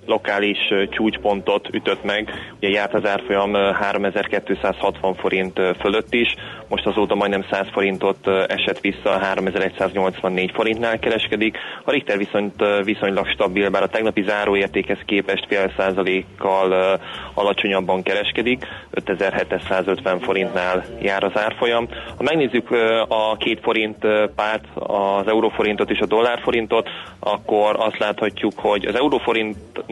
lokális 0.07 0.59
csúcspontot 0.91 1.69
ütött 1.73 2.05
meg, 2.05 2.31
ugye 2.57 2.69
járt 2.69 2.95
az 2.95 3.07
árfolyam 3.07 3.55
3260 3.55 5.15
forint 5.15 5.61
fölött 5.79 6.15
is, 6.15 6.35
most 6.69 6.87
azóta 6.87 7.15
majdnem 7.15 7.45
100 7.51 7.67
forintot 7.73 8.27
esett 8.47 8.81
vissza, 8.81 9.19
3184 9.19 10.51
forintnál 10.55 10.99
kereskedik. 10.99 11.57
A 11.85 11.91
Richter 11.91 12.19
viszont 12.19 12.65
viszonylag 12.85 13.27
stabil, 13.27 13.71
bár 13.71 13.83
a 13.83 13.89
tegnapi 13.89 14.23
záróértékhez 14.23 14.99
képest 15.07 15.47
fél 15.49 15.73
százalékkal 15.77 17.01
alacsonyabban 17.35 18.03
kereskedik, 18.03 18.67
5750 18.91 20.21
forintnál 20.21 20.85
jár 21.03 21.25
az 21.25 21.33
árfolyam. 21.35 21.89
Ha 22.17 22.23
megnézzük 22.23 22.71
a 23.09 23.37
két 23.37 23.61
forint 23.63 24.07
párt, 24.35 24.65
az 24.75 25.27
euróforintot 25.27 25.91
és 25.91 25.99
a 25.99 26.07
dollárforintot, 26.07 26.89
akkor 27.19 27.77
azt 27.79 27.99
láthatjuk, 27.99 28.53
hogy 28.57 28.85
az 28.85 28.95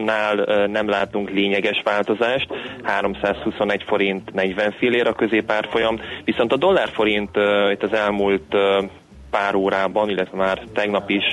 euróforintnál 0.08 0.66
nem 0.66 0.88
látunk 0.88 1.30
lényeges 1.30 1.80
változást, 1.84 2.48
321 2.82 3.82
forint 3.86 4.32
40 4.34 4.72
fillér 4.78 5.06
a 5.06 5.12
középárfolyam, 5.12 6.00
viszont 6.24 6.52
a 6.52 6.56
dollárforint 6.56 7.30
itt 7.72 7.82
az 7.82 7.92
elmúlt 7.92 8.54
pár 9.30 9.54
órában, 9.54 10.08
illetve 10.08 10.36
már 10.36 10.62
tegnap 10.74 11.10
is 11.10 11.24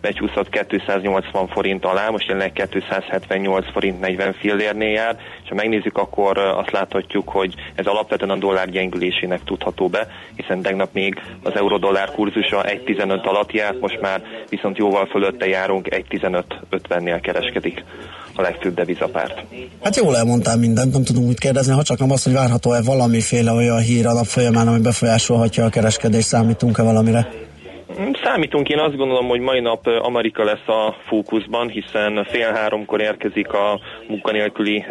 becsúszott 0.00 0.48
280 0.48 1.48
forint 1.48 1.84
alá, 1.84 2.08
most 2.08 2.26
jelenleg 2.26 2.52
278 2.52 3.70
forint 3.72 4.00
40 4.00 4.32
fillérnél 4.32 4.90
jár, 4.90 5.16
és 5.42 5.48
ha 5.48 5.54
megnézzük, 5.54 5.98
akkor 5.98 6.38
azt 6.38 6.70
láthatjuk, 6.70 7.28
hogy 7.28 7.54
ez 7.74 7.86
alapvetően 7.86 8.30
a 8.30 8.36
dollár 8.36 8.70
gyengülésének 8.70 9.44
tudható 9.44 9.88
be, 9.88 10.06
hiszen 10.36 10.62
tegnap 10.62 10.92
még 10.92 11.20
az 11.42 11.52
euró-dollár 11.54 12.10
kurzusa 12.10 12.62
1.15 12.62 13.22
alatt 13.22 13.52
járt, 13.52 13.80
most 13.80 14.00
már 14.00 14.22
viszont 14.48 14.76
jóval 14.76 15.06
fölötte 15.06 15.48
járunk, 15.48 15.88
1.15.50-nél 15.90 17.18
kereskedik 17.22 17.84
a 18.34 18.42
legfőbb 18.42 18.74
devizapárt. 18.74 19.44
Hát 19.82 19.96
jól 19.96 20.16
elmondtál 20.16 20.56
mindent, 20.56 20.92
nem 20.92 21.04
tudunk 21.04 21.26
mit 21.26 21.38
kérdezni, 21.38 21.72
ha 21.72 21.82
csak 21.82 21.98
nem 21.98 22.10
azt, 22.10 22.24
hogy 22.24 22.32
várható-e 22.32 22.82
valamiféle 22.82 23.52
olyan 23.52 23.78
hír 23.78 24.06
a 24.06 24.12
nap 24.12 24.24
folyamán, 24.24 24.68
ami 24.68 24.78
befolyásolhatja 24.78 25.64
a 25.64 25.68
kereskedést, 25.68 26.26
számítunk-e 26.26 26.82
valamire? 26.82 27.37
Számítunk, 28.22 28.68
én 28.68 28.78
azt 28.78 28.96
gondolom, 28.96 29.28
hogy 29.28 29.40
mai 29.40 29.60
nap 29.60 29.86
Amerika 29.86 30.44
lesz 30.44 30.68
a 30.68 30.96
fókuszban, 31.06 31.68
hiszen 31.68 32.24
fél 32.24 32.52
háromkor 32.52 33.00
érkezik 33.00 33.52
a 33.52 33.80
munkanélküli 34.08 34.84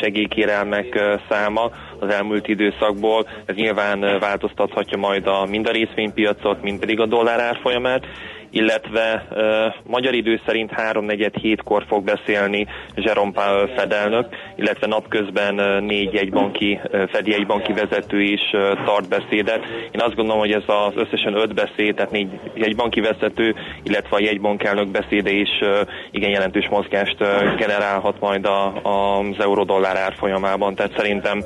segélykérelmek 0.00 1.18
száma 1.28 1.70
az 1.98 2.08
elmúlt 2.12 2.48
időszakból. 2.48 3.26
Ez 3.46 3.54
nyilván 3.54 4.00
változtathatja 4.00 4.98
majd 4.98 5.26
a, 5.26 5.46
mind 5.46 5.66
a 5.66 5.72
részvénypiacot, 5.72 6.62
mind 6.62 6.78
pedig 6.78 7.00
a 7.00 7.06
dollár 7.06 7.40
árfolyamát 7.40 8.06
illetve 8.52 9.26
uh, 9.30 9.74
magyar 9.86 10.14
idő 10.14 10.40
szerint 10.46 10.70
3-4 10.76 11.30
hétkor 11.40 11.84
fog 11.88 12.04
beszélni 12.04 12.66
Jerome 12.94 13.32
Powell 13.32 13.68
fedelnök, 13.76 14.26
illetve 14.56 14.86
napközben 14.86 15.58
uh, 15.58 15.80
négy 15.80 16.12
jegybanki, 16.12 16.80
uh, 16.84 17.08
Fedi 17.08 17.30
jegybanki 17.30 17.72
vezető 17.72 18.20
is 18.20 18.40
uh, 18.52 18.84
tart 18.84 19.08
beszédet. 19.08 19.64
Én 19.90 20.00
azt 20.00 20.14
gondolom, 20.14 20.40
hogy 20.40 20.52
ez 20.52 20.62
az 20.66 20.92
összesen 20.94 21.34
öt 21.34 21.54
beszéd, 21.54 21.94
tehát 21.94 22.10
négy 22.10 22.28
jegybanki 22.54 23.00
vezető, 23.00 23.54
illetve 23.82 24.16
a 24.16 24.20
jegybankelnök 24.20 24.88
beszéde 24.88 25.30
is 25.30 25.50
uh, 25.60 25.80
igen 26.10 26.30
jelentős 26.30 26.68
mozgást 26.68 27.16
uh, 27.20 27.54
generálhat 27.56 28.20
majd 28.20 28.46
a, 28.46 28.80
a, 28.82 29.18
az 29.18 29.40
euró-dollár 29.40 29.96
árfolyamában, 29.96 30.74
tehát 30.74 30.96
szerintem 30.96 31.42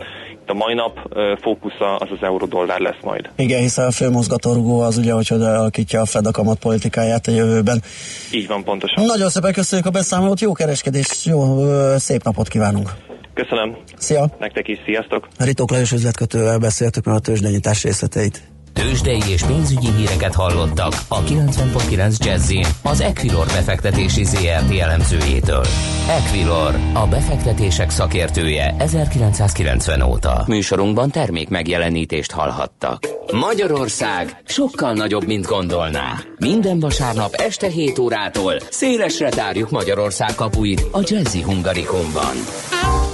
a 0.51 0.55
mai 0.55 0.75
nap 0.75 0.99
fókusza 1.41 1.97
az 1.97 2.09
az 2.11 2.19
euró-dollár 2.21 2.81
lesz 2.81 3.03
majd. 3.03 3.31
Igen, 3.37 3.61
hiszen 3.61 3.87
a 3.87 3.91
főmozgatórugó 3.91 4.81
az 4.81 4.97
ugye, 4.97 5.13
hogy 5.13 5.27
alakítja 5.31 6.01
a 6.01 6.05
Fed 6.07 6.27
a 6.27 6.31
kamatpolitikáját 6.31 7.27
a 7.27 7.31
jövőben. 7.31 7.83
Így 8.33 8.47
van, 8.47 8.65
pontosan. 8.65 9.05
Nagyon 9.05 9.29
szépen 9.29 9.53
köszönjük 9.53 9.87
a 9.87 9.91
beszámolót, 9.91 10.41
jó 10.41 10.53
kereskedés, 10.53 11.25
jó, 11.25 11.57
szép 11.97 12.23
napot 12.23 12.49
kívánunk. 12.49 12.91
Köszönöm. 13.35 13.77
Szia. 13.97 14.27
Nektek 14.39 14.69
is, 14.69 14.79
sziasztok. 14.85 15.29
Ritók 15.39 15.71
Lajos 15.71 15.93
üzletkötővel 15.93 16.59
beszéltük 16.59 17.05
meg 17.05 17.15
a 17.15 17.19
tőzsdenyítás 17.19 17.83
részleteit. 17.83 18.43
Tőzsdei 18.77 19.23
és 19.29 19.43
pénzügyi 19.43 19.91
híreket 19.97 20.35
hallottak 20.35 20.93
a 21.09 21.23
90.9 21.23 22.25
jazz 22.25 22.53
az 22.83 23.01
Equilor 23.01 23.47
befektetési 23.47 24.25
ZRT 24.25 24.79
elemzőjétől. 24.81 25.65
Equilor, 26.09 26.75
a 26.93 27.07
befektetések 27.07 27.91
szakértője 27.91 28.75
1990 28.79 30.03
óta. 30.03 30.45
Műsorunkban 30.47 31.11
termék 31.11 31.49
megjelenítést 31.49 32.31
hallhattak. 32.31 33.09
Magyarország 33.33 34.43
sokkal 34.45 34.93
nagyobb, 34.93 35.27
mint 35.27 35.47
gondolná. 35.47 36.13
Minden 36.39 36.81
vasárnap 36.81 37.35
este 37.35 37.69
7 37.69 37.99
órától 37.99 38.55
szélesre 38.71 39.29
tárjuk 39.29 39.71
Magyarország 39.71 40.35
kapuit 40.35 40.83
a 40.93 41.01
Jazzy 41.03 41.43
Hungarikumban. 41.43 42.37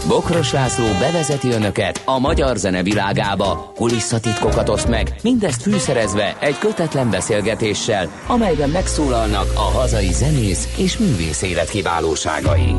Bokros 0.07 0.53
László 0.53 0.85
bevezeti 0.99 1.51
önöket 1.51 2.03
a 2.05 2.19
magyar 2.19 2.57
zene 2.57 2.83
világába, 2.83 3.73
kulisszatitkokat 3.75 4.69
oszt 4.69 4.89
meg, 4.89 5.15
mindezt 5.23 5.63
fűszerezve 5.63 6.37
egy 6.41 6.59
kötetlen 6.59 7.11
beszélgetéssel, 7.11 8.11
amelyben 8.27 8.71
megszólalnak 8.71 9.53
a 9.55 9.79
hazai 9.79 10.13
zenész 10.13 10.69
és 10.77 10.99
művész 10.99 11.43
élet 11.43 11.71
kiválóságai. 11.71 12.75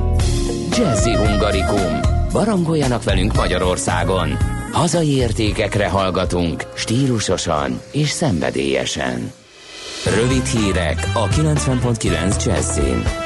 Jazzy 0.78 1.16
Hungarikum. 1.16 2.00
Barangoljanak 2.32 3.04
velünk 3.04 3.36
Magyarországon. 3.36 4.38
Hazai 4.72 5.16
értékekre 5.16 5.88
hallgatunk, 5.88 6.64
stílusosan 6.76 7.82
és 7.92 8.10
szenvedélyesen. 8.10 9.32
Rövid 10.16 10.46
hírek 10.46 11.12
a 11.14 11.28
90.9 11.28 12.46
Jazzin. 12.46 13.23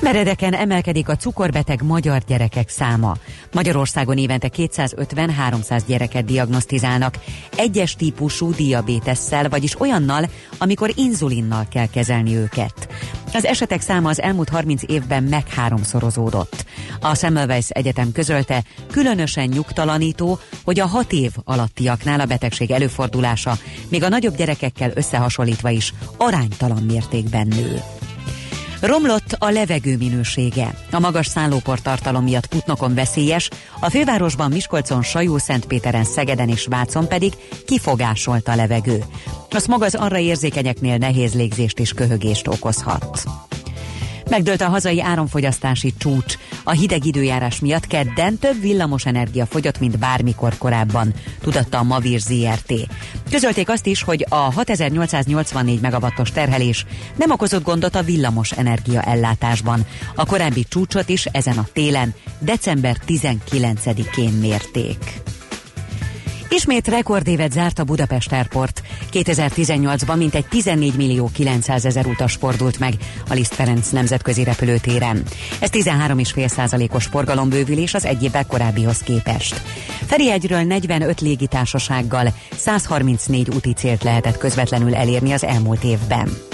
Meredeken 0.00 0.54
emelkedik 0.54 1.08
a 1.08 1.16
cukorbeteg 1.16 1.82
magyar 1.82 2.22
gyerekek 2.26 2.68
száma. 2.68 3.16
Magyarországon 3.52 4.18
évente 4.18 4.50
250-300 4.56 5.82
gyereket 5.86 6.24
diagnosztizálnak 6.24 7.18
egyes 7.56 7.94
típusú 7.94 8.52
diabétesszel, 8.52 9.48
vagyis 9.48 9.80
olyannal, 9.80 10.28
amikor 10.58 10.92
inzulinnal 10.94 11.66
kell 11.70 11.86
kezelni 11.86 12.36
őket. 12.36 12.88
Az 13.32 13.44
esetek 13.44 13.80
száma 13.80 14.08
az 14.08 14.20
elmúlt 14.20 14.48
30 14.48 14.82
évben 14.86 15.22
meg 15.22 15.48
háromszorozódott. 15.48 16.64
A 17.00 17.14
Semmelweis 17.14 17.68
Egyetem 17.68 18.12
közölte, 18.12 18.62
különösen 18.90 19.48
nyugtalanító, 19.48 20.38
hogy 20.64 20.80
a 20.80 20.86
hat 20.86 21.12
év 21.12 21.32
alattiaknál 21.44 22.20
a 22.20 22.26
betegség 22.26 22.70
előfordulása 22.70 23.58
még 23.88 24.02
a 24.02 24.08
nagyobb 24.08 24.36
gyerekekkel 24.36 24.90
összehasonlítva 24.94 25.70
is 25.70 25.94
aránytalan 26.16 26.82
mértékben 26.82 27.46
nő. 27.46 27.82
Romlott 28.80 29.36
a 29.38 29.50
levegő 29.50 29.96
minősége. 29.96 30.74
A 30.90 30.98
magas 30.98 31.26
szállópor 31.26 31.80
tartalom 31.80 32.24
miatt 32.24 32.46
Putnokon 32.46 32.94
veszélyes, 32.94 33.50
a 33.80 33.90
fővárosban 33.90 34.50
Miskolcon, 34.50 35.02
Sajó, 35.02 35.38
Szentpéteren, 35.38 36.04
Szegeden 36.04 36.48
és 36.48 36.66
Vácon 36.66 37.08
pedig 37.08 37.32
kifogásolt 37.66 38.48
a 38.48 38.54
levegő. 38.54 39.04
A 39.50 39.58
smog 39.58 39.82
az 39.82 39.94
arra 39.94 40.18
érzékenyeknél 40.18 40.96
nehéz 40.96 41.34
légzést 41.34 41.78
és 41.78 41.92
köhögést 41.92 42.46
okozhat. 42.46 43.22
Megdőlt 44.28 44.60
a 44.60 44.68
hazai 44.68 45.02
áramfogyasztási 45.02 45.94
csúcs. 45.98 46.34
A 46.64 46.70
hideg 46.70 47.06
időjárás 47.06 47.60
miatt 47.60 47.86
kedden 47.86 48.38
több 48.38 48.60
villamos 48.60 49.06
energia 49.06 49.46
fogyott, 49.46 49.80
mint 49.80 49.98
bármikor 49.98 50.58
korábban, 50.58 51.14
tudatta 51.40 51.78
a 51.78 51.82
Mavir 51.82 52.20
ZRT. 52.20 52.72
Közölték 53.30 53.68
azt 53.68 53.86
is, 53.86 54.02
hogy 54.02 54.26
a 54.28 54.34
6884 54.34 55.80
megawattos 55.80 56.30
terhelés 56.30 56.86
nem 57.16 57.30
okozott 57.30 57.64
gondot 57.64 57.94
a 57.94 58.02
villamos 58.02 58.52
energia 58.52 59.02
ellátásban. 59.02 59.86
A 60.14 60.26
korábbi 60.26 60.64
csúcsot 60.68 61.08
is 61.08 61.24
ezen 61.24 61.58
a 61.58 61.66
télen, 61.72 62.14
december 62.38 62.96
19-én 63.06 64.32
mérték. 64.32 65.27
Ismét 66.50 66.88
rekordévet 66.88 67.52
zárt 67.52 67.78
a 67.78 67.84
Budapest 67.84 68.32
Airport. 68.32 68.82
2018-ban 69.12 70.16
mintegy 70.16 70.46
14 70.46 70.96
millió 70.96 71.30
900 71.32 71.84
ezer 71.84 72.06
utas 72.06 72.34
fordult 72.34 72.78
meg 72.78 72.94
a 73.28 73.34
Liszt 73.34 73.54
Ferenc 73.54 73.90
nemzetközi 73.90 74.44
repülőtéren. 74.44 75.22
Ez 75.60 75.70
13,5 75.70 76.48
százalékos 76.48 77.04
forgalombővülés 77.04 77.94
az 77.94 78.04
egy 78.04 78.22
évvel 78.22 78.46
korábbihoz 78.46 78.98
képest. 78.98 79.60
Ferihegyről 80.06 80.62
45 80.62 81.20
légitársasággal 81.20 82.32
134 82.56 83.48
úti 83.54 83.72
célt 83.72 84.02
lehetett 84.02 84.38
közvetlenül 84.38 84.94
elérni 84.94 85.32
az 85.32 85.44
elmúlt 85.44 85.84
évben. 85.84 86.47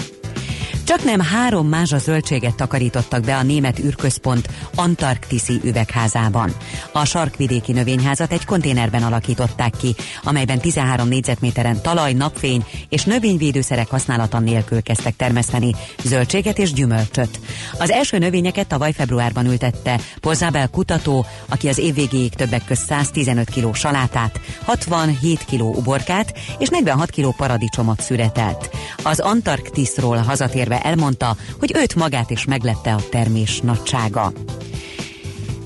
Csak 0.85 1.03
nem 1.03 1.19
három 1.19 1.67
mázsa 1.67 1.97
zöldséget 1.97 2.55
takarítottak 2.55 3.23
be 3.23 3.35
a 3.37 3.43
német 3.43 3.79
űrközpont 3.79 4.49
Antarktiszi 4.75 5.59
üvegházában. 5.63 6.51
A 6.91 7.05
sarkvidéki 7.05 7.71
növényházat 7.71 8.31
egy 8.31 8.45
konténerben 8.45 9.03
alakították 9.03 9.73
ki, 9.77 9.95
amelyben 10.23 10.59
13 10.59 11.07
négyzetméteren 11.07 11.81
talaj, 11.81 12.13
napfény 12.13 12.65
és 12.89 13.03
növényvédőszerek 13.03 13.89
használata 13.89 14.39
nélkül 14.39 14.81
kezdtek 14.81 15.15
termeszteni 15.15 15.75
zöldséget 16.03 16.57
és 16.57 16.73
gyümölcsöt. 16.73 17.39
Az 17.77 17.91
első 17.91 18.17
növényeket 18.17 18.67
tavaly 18.67 18.91
februárban 18.91 19.45
ültette 19.45 19.99
Pozabel 20.19 20.69
kutató, 20.69 21.25
aki 21.49 21.67
az 21.67 21.77
év 21.77 21.93
végéig 21.93 22.33
többek 22.33 22.65
közt 22.65 22.85
115 22.85 23.49
kg 23.49 23.75
salátát, 23.75 24.39
67 24.63 25.45
kg 25.45 25.61
uborkát 25.61 26.33
és 26.57 26.69
46 26.69 27.09
kg 27.09 27.35
paradicsomot 27.35 28.01
szüretelt. 28.01 28.69
Az 29.03 29.19
Antarktiszról 29.19 30.17
hazatérve 30.17 30.74
elmondta, 30.77 31.35
hogy 31.59 31.71
őt 31.75 31.95
magát 31.95 32.29
is 32.29 32.45
meglepte 32.45 32.93
a 32.93 33.09
termés 33.09 33.59
nagysága. 33.59 34.31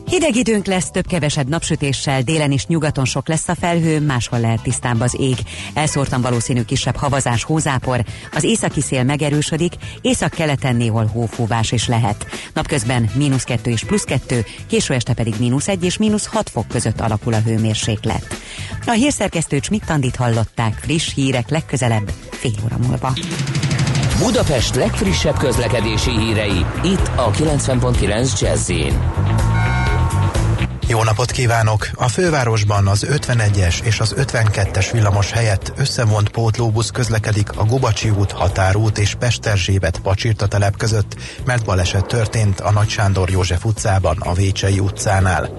Hideg 0.10 0.36
időnk 0.36 0.66
lesz, 0.66 0.92
több-kevesebb 0.92 1.48
napsütéssel, 1.48 2.22
délen 2.22 2.52
is 2.52 2.66
nyugaton 2.66 3.06
sok 3.06 3.28
lesz 3.28 3.48
a 3.48 3.56
felhő, 3.56 4.02
máshol 4.02 4.40
lehet 4.40 4.62
tisztább 4.62 5.02
az 5.02 5.16
ég. 5.20 5.38
Elszórtan 5.74 6.22
valószínű 6.22 6.62
kisebb 6.62 6.96
havazás, 6.96 7.44
hózápor, 7.44 8.04
az 8.34 8.44
északi 8.44 8.82
szél 8.82 9.04
megerősödik, 9.04 9.74
észak-keleten 10.02 10.76
néhol 10.76 11.06
hófúvás 11.06 11.72
is 11.72 11.88
lehet. 11.88 12.28
Napközben 12.54 13.10
mínusz 13.14 13.44
2 13.44 13.72
és 13.72 13.84
plusz 13.84 14.04
2, 14.04 14.46
késő 14.68 14.94
este 14.94 15.14
pedig 15.14 15.34
mínusz 15.40 15.68
1 15.68 15.84
és 15.84 15.98
mínusz 15.98 16.26
6 16.26 16.50
fok 16.50 16.68
között 16.68 17.00
alakul 17.00 17.34
a 17.34 17.42
hőmérséklet. 17.42 18.28
A 18.86 18.92
hírszerkesztő 18.92 19.60
Csmittandit 19.60 20.16
hallották, 20.16 20.74
friss 20.74 21.14
hírek 21.14 21.50
legközelebb, 21.50 22.12
fél 22.30 22.52
óra 22.64 22.78
múlva. 22.78 23.14
Budapest 24.20 24.76
legfrissebb 24.76 25.38
közlekedési 25.38 26.12
hírei, 26.12 26.66
itt 26.84 27.12
a 27.16 27.32
90.9 27.32 28.40
jazz 28.40 28.72
jó 30.90 31.04
napot 31.04 31.32
kívánok! 31.32 31.90
A 31.96 32.08
fővárosban 32.08 32.88
az 32.88 33.06
51-es 33.10 33.84
és 33.84 34.00
az 34.00 34.16
52-es 34.18 34.90
villamos 34.92 35.32
helyett 35.32 35.74
összevont 35.78 36.30
pótlóbusz 36.30 36.90
közlekedik 36.90 37.58
a 37.58 37.66
Gubacsi 37.66 38.10
út, 38.10 38.32
Határút 38.32 38.98
és 38.98 39.16
Pesterzsébet 39.16 40.00
Pacsirta 40.00 40.48
telep 40.48 40.78
között, 40.78 41.16
mert 41.46 41.66
baleset 41.66 42.06
történt 42.06 42.60
a 42.60 42.72
Nagy 42.72 42.90
Sándor 42.90 43.30
József 43.30 43.66
utcában, 43.66 44.18
a 44.20 44.34
Vécsei 44.34 44.80
utcánál. 44.80 45.50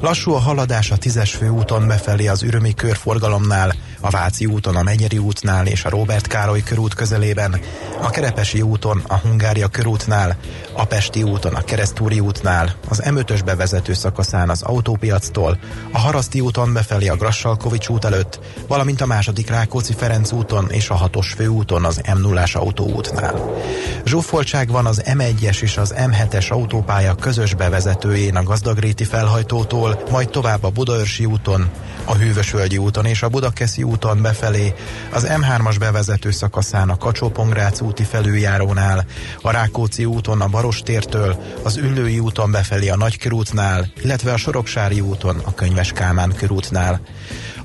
Lassú 0.00 0.32
a 0.32 0.38
haladás 0.38 0.90
a 0.90 0.96
10-es 0.96 1.32
főúton 1.38 1.86
befelé 1.86 2.26
az 2.26 2.42
Ürömi 2.42 2.74
körforgalomnál, 2.74 3.74
a 4.02 4.10
Váci 4.10 4.46
úton 4.46 4.76
a 4.76 4.82
Megyeri 4.82 5.18
útnál 5.18 5.66
és 5.66 5.84
a 5.84 5.88
Robert 5.88 6.26
Károly 6.26 6.62
körút 6.62 6.94
közelében, 6.94 7.60
a 8.00 8.10
Kerepesi 8.10 8.62
úton 8.62 9.02
a 9.06 9.16
Hungária 9.16 9.68
körútnál, 9.68 10.36
a 10.72 10.84
Pesti 10.84 11.22
úton 11.22 11.54
a 11.54 11.60
Keresztúri 11.60 12.20
útnál, 12.20 12.74
az 12.88 13.02
M5-ös 13.04 13.40
bevezető 13.44 13.92
szakaszán 13.92 14.50
az 14.50 14.62
autópiactól, 14.62 15.58
a 15.92 15.98
Haraszti 15.98 16.40
úton 16.40 16.72
befelé 16.72 17.08
a 17.08 17.16
Grassalkovics 17.16 17.88
út 17.88 18.04
előtt, 18.04 18.40
valamint 18.68 19.00
a 19.00 19.06
második 19.06 19.50
Rákóczi 19.50 19.92
Ferenc 19.92 20.32
úton 20.32 20.70
és 20.70 20.90
a 20.90 21.10
6-os 21.10 21.32
főúton 21.36 21.84
az 21.84 22.00
M0-as 22.04 22.56
autóútnál. 22.56 23.60
Zsúfoltság 24.04 24.70
van 24.70 24.86
az 24.86 25.02
M1-es 25.04 25.62
és 25.62 25.76
az 25.76 25.94
M7-es 25.96 26.48
autópálya 26.48 27.14
közös 27.14 27.54
bevezetőjén 27.54 28.36
a 28.36 28.42
Gazdagréti 28.42 29.04
felhajtótól, 29.04 30.02
majd 30.10 30.30
tovább 30.30 30.64
a 30.64 30.70
Budaörsi 30.70 31.24
úton, 31.24 31.70
a 32.04 32.14
Hűvösvölgyi 32.14 32.78
úton 32.78 33.04
és 33.04 33.22
a 33.22 33.28
Budakeszi 33.28 33.82
úton 33.92 34.22
befelé, 34.22 34.74
az 35.12 35.26
M3-as 35.28 35.76
bevezető 35.78 36.30
szakaszán 36.30 36.88
a 36.88 36.96
kacsó 36.96 37.32
úti 37.80 38.02
felüljárónál, 38.02 39.04
a 39.42 39.50
Rákóczi 39.50 40.04
úton 40.04 40.40
a 40.40 40.48
Barostértől, 40.48 41.36
az 41.62 41.76
Üllői 41.76 42.18
úton 42.18 42.50
befelé 42.50 42.88
a 42.88 42.96
Nagykörútnál, 42.96 43.92
illetve 44.02 44.32
a 44.32 44.36
Soroksári 44.36 45.00
úton 45.00 45.38
a 45.44 45.54
Könyves 45.54 45.92
Kálmán 45.92 46.34
körútnál. 46.36 47.00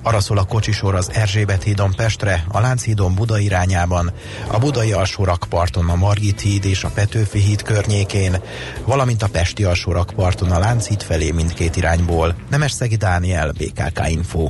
Arra 0.02 0.20
szól 0.20 0.38
a 0.38 0.44
kocsisor 0.44 0.96
az 0.96 1.10
Erzsébet 1.14 1.64
hídon 1.64 1.94
Pestre, 1.96 2.44
a 2.48 2.60
Lánchídon 2.60 3.16
Buda 3.16 3.40
irányában, 3.40 4.12
a 4.48 4.58
Budai 4.58 4.92
alsó 4.92 5.24
rakparton 5.24 5.90
a 5.90 5.96
Margit 5.96 6.42
híd 6.42 6.66
és 6.66 6.84
a 6.84 6.90
Petőfi 6.90 7.40
híd 7.40 7.62
környékén, 7.62 8.42
valamint 8.86 9.24
a 9.24 9.28
Pesti 9.28 9.64
alsó 9.64 9.92
rakparton 9.92 10.52
a 10.52 10.60
Lánchíd 10.60 11.02
felé 11.02 11.32
mindkét 11.32 11.76
irányból. 11.76 12.36
Szegi 12.68 12.96
Dániel, 12.96 13.52
BKK 13.52 14.10
Info. 14.10 14.50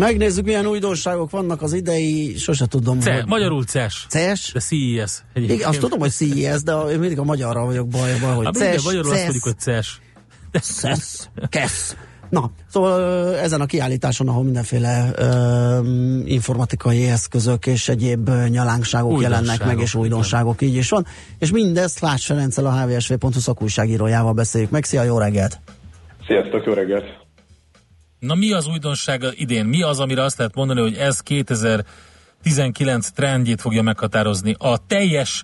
Megnézzük, 0.00 0.44
milyen 0.44 0.66
újdonságok 0.66 1.30
vannak 1.30 1.62
az 1.62 1.72
idei, 1.72 2.34
sose 2.36 2.66
tudom. 2.66 3.00
Ce, 3.00 3.14
hogy... 3.14 3.26
Magyarul 3.26 3.64
CES. 3.64 4.06
CES? 4.08 4.52
De 4.52 4.60
CES. 4.60 5.22
Igen, 5.34 5.68
azt 5.68 5.78
tudom, 5.78 5.98
hogy 5.98 6.10
CES, 6.10 6.62
de 6.62 6.72
én 6.72 6.98
mindig 6.98 7.18
a 7.18 7.24
magyarra 7.24 7.64
vagyok 7.64 7.88
bajban, 7.88 8.34
hogy 8.34 8.44
hát, 8.44 8.54
CES, 8.54 8.82
Magyarul 8.82 9.12
azt 9.12 9.22
mondjuk, 9.22 9.42
hogy 9.42 9.58
CES. 9.58 10.00
CES. 10.60 11.28
KESZ. 11.48 11.96
Na, 12.28 12.50
szóval 12.68 13.34
ezen 13.36 13.60
a 13.60 13.66
kiállításon, 13.66 14.28
ahol 14.28 14.44
mindenféle 14.44 15.10
uh, 15.18 15.86
informatikai 16.24 17.06
eszközök 17.08 17.66
és 17.66 17.88
egyéb 17.88 18.30
nyalánkságok 18.48 19.22
jelennek 19.22 19.64
meg, 19.64 19.78
és 19.80 19.94
újdonságok, 19.94 20.62
így 20.62 20.74
is 20.74 20.88
van. 20.88 21.06
És 21.38 21.50
mindezt 21.50 22.00
Lász 22.00 22.24
Ferenccel, 22.24 22.66
a 22.66 22.70
hvsv.hu 22.70 23.30
szakújságírójával 23.30 24.32
beszéljük 24.32 24.70
meg. 24.70 24.84
Szia, 24.84 25.02
jó 25.02 25.18
reggelt! 25.18 25.60
Sziasztok, 26.26 26.64
jó 26.64 26.72
reggelt! 26.72 27.19
Na 28.20 28.34
mi 28.34 28.52
az 28.52 28.66
újdonság 28.66 29.24
idén? 29.34 29.66
Mi 29.66 29.82
az, 29.82 30.00
amire 30.00 30.22
azt 30.22 30.38
lehet 30.38 30.54
mondani, 30.54 30.80
hogy 30.80 30.96
ez 30.96 31.20
2019 31.20 33.10
trendjét 33.10 33.60
fogja 33.60 33.82
meghatározni? 33.82 34.54
A 34.58 34.86
teljes 34.86 35.42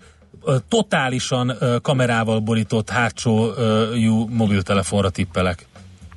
totálisan 0.68 1.56
kamerával 1.82 2.40
borított 2.40 2.90
hátsó 2.90 3.50
mobiltelefonra 4.28 5.10
tippelek 5.10 5.66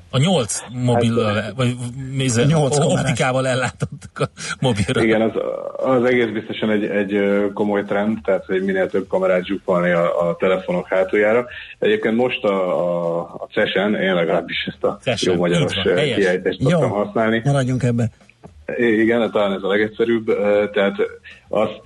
a 0.09 0.17
nyolc 0.17 0.63
mobil, 0.83 1.23
hát, 1.23 1.53
vagy 1.55 1.75
méze, 2.11 2.43
nyolc 2.43 2.79
optikával 2.79 3.47
ellátottak 3.47 4.19
a 4.19 4.29
mobilra. 4.59 5.03
Igen, 5.03 5.21
az, 5.21 5.31
az 5.75 6.03
egész 6.03 6.29
biztosan 6.33 6.69
egy, 6.69 6.83
egy 6.83 7.19
komoly 7.53 7.83
trend, 7.83 8.17
tehát 8.23 8.45
hogy 8.45 8.63
minél 8.63 8.89
több 8.89 9.07
kamerát 9.07 9.45
zsupolni 9.45 9.91
a, 9.91 10.29
a 10.29 10.35
telefonok 10.35 10.87
hátuljára. 10.87 11.45
Egyébként 11.79 12.15
most 12.15 12.43
a, 12.43 12.79
a, 12.79 13.19
a 13.19 13.47
CES-en, 13.51 13.95
én 13.95 14.13
legalábbis 14.13 14.65
ezt 14.67 14.83
a 14.83 14.99
Cesen, 15.03 15.33
jó 15.33 15.39
magyaros 15.39 15.73
kiejtést 15.83 16.61
szoktam 16.61 16.89
használni. 16.89 17.41
Maradjunk 17.45 17.83
ebbe. 17.83 18.09
Igen, 18.77 19.31
talán 19.31 19.53
ez 19.53 19.63
a 19.63 19.67
legegyszerűbb. 19.67 20.25
Tehát 20.71 20.95
azt 21.47 21.81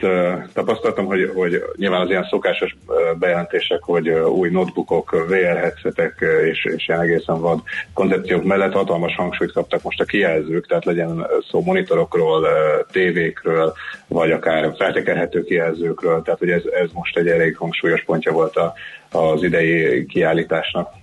tapasztaltam, 0.54 1.06
hogy, 1.06 1.32
hogy 1.36 1.63
nyilván 1.76 2.02
az 2.02 2.10
ilyen 2.10 2.28
szokásos 2.30 2.76
bejelentések, 3.19 3.84
hogy 3.84 4.10
új 4.10 4.50
notebookok, 4.50 5.26
VR 5.28 5.58
headsetek 5.58 6.26
és, 6.52 6.65
és 6.65 6.88
ilyen 6.88 7.02
egészen 7.02 7.39
vad 7.39 7.60
koncepciók 7.93 8.43
mellett 8.43 8.74
hatalmas 8.74 9.15
hangsúlyt 9.15 9.52
kaptak 9.52 9.82
most 9.82 10.00
a 10.00 10.06
kijelzők, 10.06 10.67
tehát 10.67 10.86
legyen 10.86 11.28
szó 11.50 11.62
monitorokról, 11.62 12.48
tévékről, 12.91 13.74
vagy 14.08 14.32
akár 14.32 14.74
feltekerhető 14.78 15.43
kijelzőkről, 15.43 16.22
tehát 16.22 16.39
hogy 16.39 16.50
ez, 16.50 16.63
ez 16.82 16.89
most 16.93 17.17
egy 17.17 17.28
elég 17.28 17.58
hangsúlyos 17.58 18.04
pontja 18.04 18.32
volt 18.32 18.56
a, 18.56 18.74
az 19.12 19.43
idei 19.43 20.06
kiállításnak. 20.06 21.02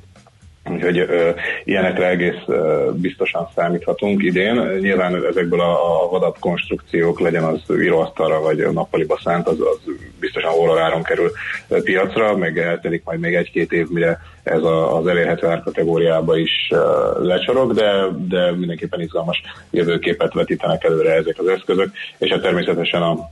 Úgyhogy 0.64 0.98
ö, 0.98 1.30
ilyenekre 1.64 2.08
egész 2.08 2.42
ö, 2.46 2.90
biztosan 2.94 3.48
számíthatunk 3.54 4.22
idén. 4.22 4.54
Nyilván 4.80 5.24
ezekből 5.24 5.60
a, 5.60 6.04
a 6.04 6.08
vadabb 6.08 6.36
konstrukciók, 6.38 7.20
legyen 7.20 7.44
az 7.44 7.60
íróasztalra 7.70 8.40
vagy 8.40 8.72
nappaliba 8.72 9.20
szánt, 9.24 9.46
az, 9.46 9.60
az 9.60 9.78
biztosan 10.20 10.52
óraáron 10.52 11.02
kerül 11.02 11.30
piacra, 11.68 12.36
meg 12.36 12.58
eltelik 12.58 13.04
majd 13.04 13.20
még 13.20 13.34
egy-két 13.34 13.72
év, 13.72 13.88
mire 13.88 14.20
ez 14.42 14.62
a, 14.62 14.96
az 14.96 15.06
elérhető 15.06 15.46
árkategóriába 15.46 16.36
is 16.36 16.70
uh, 16.70 17.24
lecsorog, 17.24 17.74
de, 17.74 18.06
de 18.28 18.52
mindenképpen 18.52 19.00
izgalmas 19.00 19.42
jövőképet 19.70 20.32
vetítenek 20.32 20.84
előre 20.84 21.12
ezek 21.12 21.38
az 21.38 21.46
eszközök, 21.46 21.90
és 22.18 22.30
hát 22.30 22.42
természetesen 22.42 23.02
a, 23.02 23.30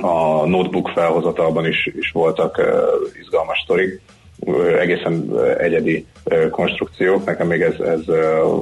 a 0.00 0.46
notebook 0.46 0.88
felhozatalban 0.88 1.66
is, 1.66 1.90
is 1.98 2.10
voltak 2.10 2.58
uh, 2.58 2.66
izgalmas 3.20 3.60
sztorik 3.64 4.00
egészen 4.78 5.30
egyedi 5.58 6.06
konstrukciók. 6.50 7.24
Nekem 7.24 7.46
még 7.46 7.60
ez, 7.60 7.74
ez 7.86 8.06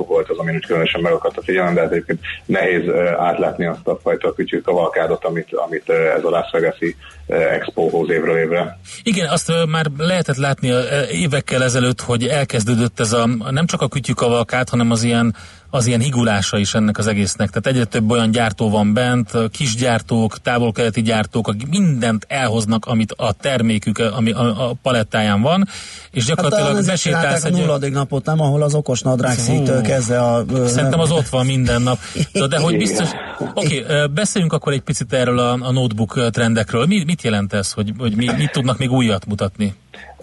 volt 0.07 0.29
az, 0.29 0.39
ami 0.39 0.55
úgy 0.55 0.67
különösen 0.67 1.01
megakadt 1.01 1.37
a 1.37 1.43
figyelem, 1.43 1.75
de 1.75 1.83
egyébként 1.83 2.21
nehéz 2.47 2.83
átlátni 3.19 3.67
azt 3.67 3.87
a 3.87 3.99
fajta 4.03 4.33
kütyű 4.33 4.61
kavalkádot, 4.61 5.25
amit, 5.25 5.49
amit 5.53 5.89
ez 5.89 6.25
a 6.25 6.31
Las 6.31 6.51
Vegas-i 6.53 6.97
Expo 7.27 7.89
hoz 7.89 8.11
évről 8.11 8.39
évre. 8.39 8.79
Igen, 9.03 9.29
azt 9.29 9.53
már 9.69 9.87
lehetett 9.99 10.37
látni 10.37 10.73
évekkel 11.13 11.63
ezelőtt, 11.63 12.01
hogy 12.01 12.27
elkezdődött 12.27 13.01
ez 13.01 13.13
a 13.13 13.27
nem 13.51 13.67
csak 13.67 13.83
a 13.83 13.89
kütyű 13.89 14.13
kavalkád, 14.13 14.69
hanem 14.69 14.91
az 14.91 15.03
ilyen 15.03 15.35
az 15.71 15.87
ilyen 15.87 16.01
higulása 16.01 16.59
is 16.59 16.75
ennek 16.75 16.99
az 16.99 17.07
egésznek. 17.07 17.49
Tehát 17.49 17.67
egyre 17.67 17.85
több 17.85 18.11
olyan 18.11 18.31
gyártó 18.31 18.71
van 18.71 18.95
bent, 18.95 19.31
kisgyártók, 19.51 20.39
távol-keleti 20.43 21.03
gyártók, 21.03 21.49
akik 21.49 21.69
mindent 21.69 22.25
elhoznak, 22.29 22.87
amit 22.87 23.13
a 23.13 23.33
termékük, 23.33 23.99
ami 23.99 24.31
a, 24.31 24.69
a 24.69 24.73
palettáján 24.83 25.41
van, 25.41 25.69
és 26.11 26.25
gyakorlatilag 26.25 26.75
hát, 26.75 26.87
besétálsz 26.87 27.45
egy... 27.45 27.55
a 27.55 27.57
nulladik 27.57 27.93
napot, 27.93 28.25
nem, 28.25 28.41
ahol 28.41 28.63
az 28.63 28.75
okos 28.75 29.01
nadrágszítől 29.01 29.83
kezdve 29.83 30.21
a... 30.21 30.45
Szerintem 30.67 31.01
az 31.01 31.11
ott 31.11 31.29
van 31.29 31.47
minden 31.47 31.83
nap. 31.83 31.99
De, 32.33 32.47
de 32.47 32.59
hogy 32.59 32.77
biztos... 32.77 33.09
Oké, 33.55 33.83
okay, 33.83 34.07
beszéljünk 34.15 34.53
akkor 34.53 34.73
egy 34.73 34.81
picit 34.81 35.13
erről 35.13 35.39
a, 35.39 35.53
a 35.61 35.73
notebook 35.73 36.31
trendekről. 36.31 36.87
Mi, 36.87 37.05
mit 37.05 37.23
jelent 37.23 37.53
ez, 37.53 37.73
hogy, 37.73 37.93
hogy 37.99 38.17
mi, 38.17 38.31
mit 38.37 38.53
tudnak 38.53 38.79
még 38.79 38.91
újat 38.91 39.27
mutatni? 39.27 39.75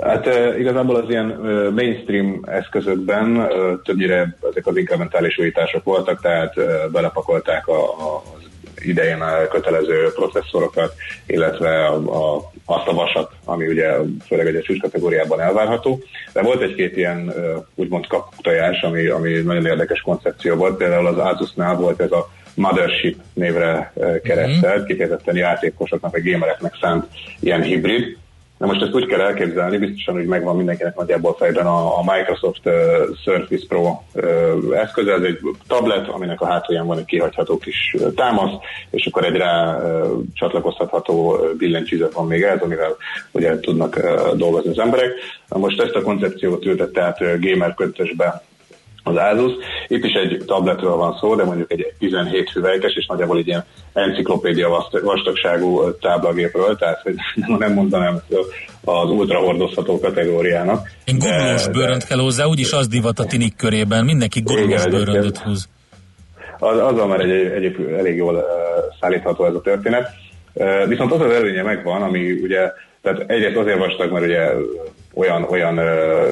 Hát 0.01 0.27
e, 0.27 0.59
igazából 0.59 0.95
az 0.95 1.09
ilyen 1.09 1.31
e, 1.31 1.69
mainstream 1.69 2.39
eszközökben 2.45 3.41
e, 3.41 3.47
többnyire 3.83 4.37
ezek 4.49 4.67
az 4.67 4.77
inkrementális 4.77 5.37
újítások 5.37 5.83
voltak, 5.83 6.21
tehát 6.21 6.53
belepakolták 6.91 7.67
a, 7.67 7.83
a, 7.83 8.23
az 8.35 8.43
idején 8.85 9.21
a 9.21 9.47
kötelező 9.47 10.11
processzorokat, 10.15 10.93
illetve 11.25 11.85
a, 11.85 11.95
a, 11.95 12.51
azt 12.65 12.87
a 12.87 12.93
vasat, 12.93 13.31
ami 13.45 13.67
ugye 13.67 13.91
főleg 14.25 14.47
egy 14.47 14.63
csúcs 14.63 14.81
kategóriában 14.81 15.41
elvárható. 15.41 15.99
De 16.33 16.41
volt 16.41 16.61
egy-két 16.61 16.97
ilyen 16.97 17.33
úgymond 17.75 18.07
kaputojás, 18.07 18.81
ami, 18.81 19.07
ami 19.07 19.31
nagyon 19.33 19.65
érdekes 19.65 20.01
koncepció 20.01 20.55
volt. 20.55 20.77
Például 20.77 21.07
az 21.07 21.17
Asusnál 21.17 21.75
volt 21.75 22.01
ez 22.01 22.11
a 22.11 22.29
Mothership 22.55 23.19
névre 23.33 23.93
keresztelt, 24.23 24.77
mm-hmm. 24.77 24.85
kifejezetten 24.85 25.35
játékosoknak, 25.35 26.11
vagy 26.11 26.31
gamereknek 26.31 26.77
szánt 26.81 27.05
ilyen 27.39 27.61
hibrid, 27.61 28.17
Na 28.57 28.65
most 28.65 28.81
ezt 28.81 28.93
úgy 28.93 29.05
kell 29.05 29.19
elképzelni, 29.19 29.77
biztosan, 29.77 30.13
hogy 30.13 30.25
megvan 30.25 30.55
mindenkinek 30.55 30.95
nagyjából 30.95 31.35
fejben 31.35 31.65
a, 31.65 32.01
Microsoft 32.15 32.65
uh, 32.65 32.73
Surface 33.23 33.65
Pro 33.67 34.01
uh, 34.13 34.79
eszköze, 34.79 35.13
ez 35.13 35.21
egy 35.21 35.39
tablet, 35.67 36.07
aminek 36.07 36.41
a 36.41 36.45
hátulján 36.45 36.85
van 36.85 36.97
egy 36.97 37.05
kihagyható 37.05 37.57
kis 37.57 37.95
támasz, 38.15 38.53
és 38.89 39.05
akkor 39.05 39.25
egy 39.25 39.35
rá 39.35 39.77
uh, 39.77 40.07
csatlakozhatható 40.33 41.39
billentyűzet 41.57 42.13
van 42.13 42.27
még 42.27 42.41
ez, 42.41 42.61
amivel 42.61 42.95
ugye 43.31 43.59
tudnak 43.59 43.95
uh, 43.95 44.35
dolgozni 44.35 44.69
az 44.69 44.79
emberek. 44.79 45.11
Na 45.49 45.57
most 45.57 45.81
ezt 45.81 45.95
a 45.95 46.01
koncepciót 46.01 46.65
ültette 46.65 47.01
át 47.01 47.21
uh, 47.21 47.39
gamer 47.39 47.73
köntösbe 47.73 48.43
az 49.07 49.15
Asus. 49.15 49.51
Itt 49.87 50.03
is 50.03 50.13
egy 50.13 50.43
tabletről 50.45 50.95
van 50.95 51.17
szó, 51.19 51.35
de 51.35 51.43
mondjuk 51.43 51.71
egy 51.71 51.93
17 51.99 52.49
hüvelykes, 52.49 52.93
és 52.95 53.05
nagyjából 53.05 53.37
egy 53.37 53.47
ilyen 53.47 53.63
enciklopédia 53.93 54.85
vastagságú 55.03 55.91
táblagépről, 55.99 56.75
tehát 56.75 57.01
hogy 57.01 57.15
nem 57.59 57.73
mondanám 57.73 58.21
az 58.83 59.09
ultra 59.09 59.39
hordozható 59.39 59.99
kategóriának. 59.99 60.89
Én 61.05 61.17
gurulós 61.17 61.67
bőrönt 61.67 62.05
kell 62.05 62.19
hozzá, 62.19 62.45
úgyis 62.45 62.71
az 62.71 62.87
divat 62.87 63.19
a 63.19 63.25
tinik 63.25 63.55
körében, 63.55 64.05
mindenki 64.05 64.41
gurulós 64.41 64.87
bőröndöt 64.87 65.37
húz. 65.37 65.69
Az, 66.59 66.77
azzal 66.77 67.07
már 67.07 67.19
egy, 67.19 67.29
egy, 67.29 67.63
egy, 67.63 67.93
elég 67.97 68.15
jól 68.15 68.35
uh, 68.35 68.43
szállítható 68.99 69.45
ez 69.45 69.53
a 69.53 69.61
történet. 69.61 70.09
Uh, 70.53 70.87
viszont 70.87 71.11
az 71.11 71.21
az 71.21 71.31
előnye 71.31 71.63
megvan, 71.63 72.01
ami 72.01 72.31
ugye, 72.31 72.71
tehát 73.01 73.23
egyrészt 73.27 73.57
azért 73.57 73.77
vastag, 73.77 74.11
mert 74.11 74.25
ugye 74.25 74.51
olyan, 75.15 75.43
olyan 75.43 75.77
uh, 75.77 76.29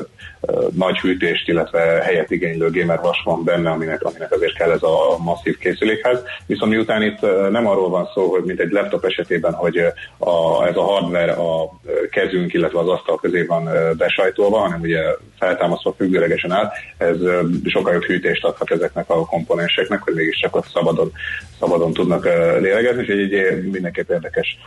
nagy 0.75 0.99
hűtést, 0.99 1.47
illetve 1.47 1.79
helyet 1.79 2.31
igénylő 2.31 2.69
gamer 2.71 2.99
vas 3.01 3.21
van 3.23 3.43
benne, 3.43 3.69
aminek, 3.69 4.03
aminek 4.03 4.31
azért 4.31 4.53
kell 4.53 4.71
ez 4.71 4.83
a 4.83 5.17
masszív 5.23 5.57
készülékhez. 5.57 6.23
Viszont 6.45 6.71
miután 6.71 7.01
itt 7.01 7.21
nem 7.51 7.67
arról 7.67 7.89
van 7.89 8.09
szó, 8.13 8.29
hogy 8.29 8.43
mint 8.43 8.59
egy 8.59 8.71
laptop 8.71 9.05
esetében, 9.05 9.53
hogy 9.53 9.77
a, 10.17 10.65
ez 10.67 10.75
a 10.75 10.81
hardware 10.81 11.31
a 11.31 11.69
kezünk, 12.09 12.53
illetve 12.53 12.79
az 12.79 12.87
asztal 12.87 13.19
közé 13.19 13.41
van 13.41 13.69
besajtolva, 13.97 14.57
hanem 14.57 14.81
ugye 14.81 15.01
feltámasztva 15.39 15.93
függőlegesen 15.97 16.51
áll, 16.51 16.69
ez 16.97 17.17
sokkal 17.65 17.93
jobb 17.93 18.03
hűtést 18.03 18.45
adhat 18.45 18.71
ezeknek 18.71 19.09
a 19.09 19.25
komponenseknek, 19.25 20.01
hogy 20.01 20.13
mégiscsak 20.13 20.55
ott 20.55 20.67
szabadon, 20.73 21.11
szabadon 21.59 21.93
tudnak 21.93 22.25
lélegezni, 22.59 23.01
és 23.01 23.07
egy, 23.07 23.33
egy 23.33 23.71
mindenképp 23.71 24.09
érdekes 24.09 24.57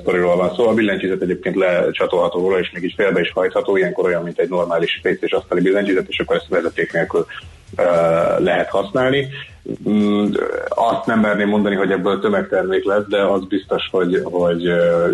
sztoriról 0.00 0.36
van 0.36 0.54
szó. 0.54 0.68
A 0.68 0.74
billentyűzet 0.74 1.22
egyébként 1.22 1.56
lecsatolható 1.56 2.40
róla, 2.40 2.58
és 2.58 2.70
mégis 2.72 2.94
félbe 2.96 3.20
is 3.20 3.30
hajtható, 3.32 3.61
ilyenkor 3.68 4.04
olyan, 4.04 4.22
mint 4.22 4.38
egy 4.38 4.48
normális 4.48 5.00
PC 5.02 5.22
és 5.22 5.32
asztali 5.32 5.60
billentyűzet, 5.60 6.08
és 6.08 6.18
akkor 6.18 6.36
ezt 6.36 6.48
vezeték 6.48 6.92
nélkül 6.92 7.26
lehet 8.38 8.68
használni. 8.68 9.28
Mm, 9.88 10.32
azt 10.68 11.06
nem 11.06 11.20
merném 11.20 11.48
mondani, 11.48 11.74
hogy 11.74 11.90
ebből 11.90 12.20
tömegtermék 12.20 12.84
lesz, 12.84 13.04
de 13.08 13.22
az 13.22 13.46
biztos, 13.46 13.88
hogy, 13.90 14.20
hogy 14.22 14.62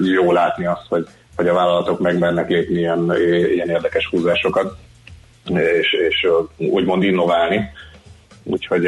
jó 0.03 0.33
látni 0.33 0.67
azt, 0.67 0.87
hogy, 0.89 1.07
hogy 1.37 1.49
a 1.49 1.55
vállalatok 1.55 2.01
megmernek 2.01 2.49
lépni 2.49 2.79
ilyen, 2.79 3.13
ilyen 3.55 3.69
érdekes 3.69 4.09
húzásokat, 4.11 4.77
és, 5.55 5.93
és 6.09 6.27
úgymond 6.57 7.03
innoválni. 7.03 7.71
Úgyhogy 8.45 8.85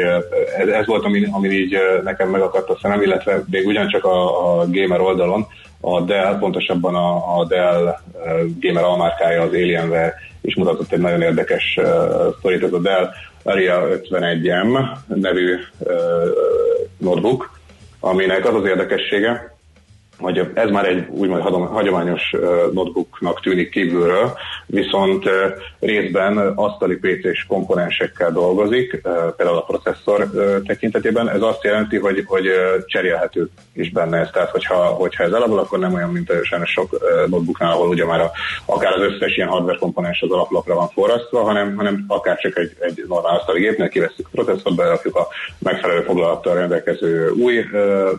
ez, 0.57 0.67
ez 0.67 0.85
volt, 0.85 1.05
ami, 1.05 1.27
ami 1.31 1.49
így 1.49 1.77
nekem 2.03 2.29
megakadt 2.29 2.69
a 2.69 2.77
szemem, 2.81 3.01
illetve 3.01 3.43
még 3.49 3.67
ugyancsak 3.67 4.05
a, 4.05 4.59
a 4.59 4.65
gamer 4.69 5.01
oldalon 5.01 5.47
a 5.81 6.01
Dell, 6.01 6.37
pontosabban 6.39 6.95
a, 6.95 7.39
a 7.39 7.45
Dell 7.45 7.97
gamer 8.59 8.83
almárkája 8.83 9.41
az 9.41 9.49
Alienware 9.49 10.15
is 10.41 10.55
mutatott 10.55 10.91
egy 10.91 10.99
nagyon 10.99 11.21
érdekes 11.21 11.77
uh, 11.81 11.85
sztorit, 12.37 12.63
ez 12.63 12.73
a 12.73 12.79
Dell 12.79 13.09
Aria 13.43 13.87
51M 13.87 14.97
nevű 15.07 15.57
uh, 15.77 15.93
notebook, 16.97 17.59
aminek 17.99 18.47
az 18.47 18.55
az 18.55 18.65
érdekessége, 18.65 19.50
hogy 20.21 20.51
ez 20.53 20.69
már 20.69 20.85
egy 20.85 21.07
úgymond 21.09 21.41
hagyományos 21.69 22.31
notebooknak 22.73 23.41
tűnik 23.41 23.69
kívülről, 23.69 24.33
viszont 24.65 25.29
részben 25.79 26.37
asztali 26.37 26.95
PC-s 26.95 27.45
komponensekkel 27.47 28.31
dolgozik, 28.31 29.01
például 29.37 29.57
a 29.57 29.63
processzor 29.63 30.29
tekintetében. 30.65 31.29
Ez 31.29 31.41
azt 31.41 31.63
jelenti, 31.63 31.97
hogy, 31.97 32.23
hogy 32.27 32.45
cserélhető 32.85 33.49
is 33.73 33.91
benne 33.91 34.17
ez. 34.17 34.29
Tehát, 34.33 34.49
hogyha, 34.49 34.75
hogyha 34.75 35.23
ez 35.23 35.31
elavul, 35.31 35.59
akkor 35.59 35.79
nem 35.79 35.93
olyan, 35.93 36.09
mint 36.09 36.29
a 36.29 36.65
sok 36.65 36.91
notebooknál, 37.27 37.71
ahol 37.71 37.87
ugye 37.87 38.05
már 38.05 38.19
a, 38.19 38.31
akár 38.65 38.93
az 38.93 39.01
összes 39.01 39.35
ilyen 39.35 39.49
hardware 39.49 39.77
komponens 39.77 40.21
az 40.21 40.31
alaplapra 40.31 40.75
van 40.75 40.87
forrasztva, 40.87 41.43
hanem, 41.43 41.75
hanem 41.75 42.05
akár 42.07 42.37
csak 42.37 42.57
egy, 42.57 42.71
egy 42.79 43.03
normál 43.07 43.35
asztali 43.35 43.59
gépnél 43.59 43.89
kiveszünk 43.89 44.27
a 44.31 44.41
processzort, 44.43 44.75
berakjuk 44.75 45.15
a 45.15 45.27
megfelelő 45.59 46.01
foglalattal 46.01 46.55
rendelkező 46.55 47.29
új 47.29 47.65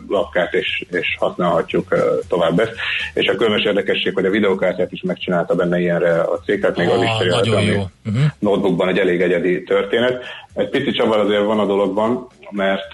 lapkát, 0.07 0.53
és, 0.53 0.85
és 0.89 1.15
használhatjuk 1.19 1.92
tovább 2.27 2.59
ezt. 2.59 2.73
És 3.13 3.27
a 3.27 3.35
különös 3.35 3.63
érdekesség, 3.63 4.13
hogy 4.13 4.25
a 4.25 4.29
videokártyát 4.29 4.91
is 4.91 5.01
megcsinálta 5.01 5.55
benne 5.55 5.79
ilyenre 5.79 6.19
a 6.19 6.39
cég, 6.45 6.61
tehát 6.61 6.77
még 6.77 6.87
ah, 6.87 6.93
az 6.93 7.03
is 7.03 7.09
cserélt, 7.17 7.47
ami 7.47 7.69
uh-huh. 7.69 8.23
notebookban 8.39 8.87
egy 8.87 8.97
elég 8.97 9.21
egyedi 9.21 9.63
történet. 9.63 10.23
Egy 10.53 10.69
pici 10.69 10.91
csavar 10.91 11.19
azért 11.19 11.45
van 11.45 11.59
a 11.59 11.65
dologban, 11.65 12.27
mert 12.53 12.91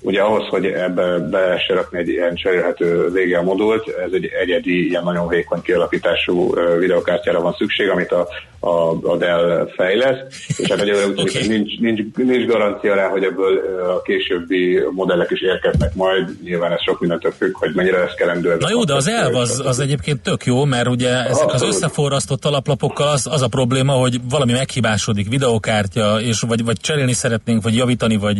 ugye 0.00 0.20
ahhoz, 0.20 0.46
hogy 0.48 0.66
ebbe 0.66 1.18
be 1.18 1.64
rakni 1.68 1.98
egy 1.98 2.08
ilyen 2.08 2.34
cserélhető 2.34 3.10
VGA 3.10 3.42
modult, 3.42 3.88
ez 3.88 4.12
egy 4.12 4.24
egyedi, 4.24 4.88
ilyen 4.88 5.04
nagyon 5.04 5.28
vékony 5.28 5.62
kialakítású 5.62 6.54
videokártyára 6.78 7.40
van 7.40 7.54
szükség, 7.58 7.88
amit 7.88 8.12
a, 8.12 8.28
a, 8.60 8.90
a 9.02 9.16
Dell 9.16 9.68
fejleszt, 9.76 10.26
és 10.56 10.70
hát 10.70 10.80
egyelőre 10.80 11.06
okay. 11.06 11.46
nincs, 11.46 11.78
nincs, 11.78 12.00
nincs 12.16 12.46
garancia 12.46 12.94
rá, 12.94 13.08
hogy 13.08 13.24
ebből 13.24 13.58
a 13.96 14.02
későbbi 14.02 14.80
modellek 14.90 15.30
is 15.30 15.40
érkeznek 15.40 15.94
majd, 15.94 16.42
nyilván 16.42 16.72
ez 16.72 16.82
sok 16.82 17.00
mindentől 17.00 17.32
függ, 17.32 17.56
hogy 17.56 17.74
mennyire 17.74 17.98
lesz 17.98 18.14
kelendő. 18.14 18.56
Na 18.60 18.70
jó, 18.70 18.84
de 18.84 18.94
az 18.94 19.08
elv 19.08 19.34
az, 19.34 19.62
az 19.64 19.78
egyébként 19.78 20.22
tök 20.22 20.44
jó, 20.44 20.64
mert 20.64 20.88
ugye 20.88 21.24
ezek 21.24 21.52
az 21.52 21.62
összeforrasztott 21.62 22.44
alaplapokkal 22.44 23.08
az, 23.08 23.26
az 23.30 23.42
a 23.42 23.48
probléma, 23.48 23.92
hogy 23.92 24.20
valami 24.28 24.52
meghibásodik, 24.52 25.28
videokártya, 25.28 26.20
és 26.20 26.40
vagy, 26.40 26.64
vagy 26.64 26.76
cserélni 26.80 27.12
szeretnénk, 27.12 27.62
vagy 27.62 27.76
javítani, 27.76 28.16
vagy 28.16 28.38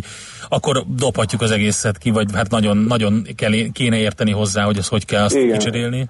akkor 0.49 0.83
dobhatjuk 0.87 1.41
az 1.41 1.51
egészet 1.51 1.97
ki, 1.97 2.09
vagy 2.11 2.25
hát 2.33 2.49
nagyon, 2.49 2.77
nagyon 2.77 3.27
kell, 3.35 3.51
kéne 3.73 3.97
érteni 3.97 4.31
hozzá, 4.31 4.63
hogy 4.63 4.77
ezt 4.77 4.89
hogy 4.89 5.05
kell 5.05 5.23
azt 5.23 5.35
Igen. 5.35 5.57
kicserélni. 5.57 6.07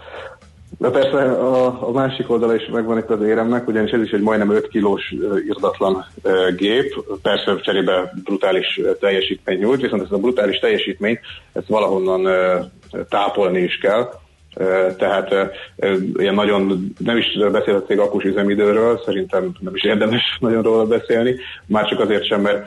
De 0.77 0.89
persze 0.89 1.17
a, 1.31 1.87
a 1.87 1.91
másik 1.91 2.29
oldala 2.29 2.55
is 2.55 2.69
megvan 2.71 2.97
itt 2.97 3.09
az 3.09 3.21
éremnek, 3.21 3.67
ugyanis 3.67 3.91
ez 3.91 4.01
is 4.01 4.11
egy 4.11 4.21
majdnem 4.21 4.51
5 4.51 4.67
kilós 4.67 5.13
irdatlan 5.47 6.05
gép, 6.57 7.03
persze 7.21 7.55
cserébe 7.61 8.13
brutális 8.23 8.79
teljesítmény 8.99 9.57
nyújt, 9.57 9.81
viszont 9.81 10.01
ezt 10.01 10.11
a 10.11 10.17
brutális 10.17 10.59
teljesítményt 10.59 11.19
ezt 11.53 11.67
valahonnan 11.67 12.27
tápolni 13.09 13.59
is 13.59 13.77
kell, 13.77 14.09
tehát 14.97 15.33
ilyen 16.15 16.33
nagyon, 16.33 16.93
nem 16.97 17.17
is 17.17 17.25
beszél 17.51 17.85
a 17.87 18.01
akus 18.01 18.23
üzemidőről, 18.23 19.01
szerintem 19.05 19.51
nem 19.59 19.75
is 19.75 19.83
érdemes 19.83 20.21
nagyon 20.39 20.63
róla 20.63 20.85
beszélni, 20.85 21.35
már 21.65 21.87
csak 21.87 21.99
azért 21.99 22.27
sem, 22.27 22.41
mert 22.41 22.65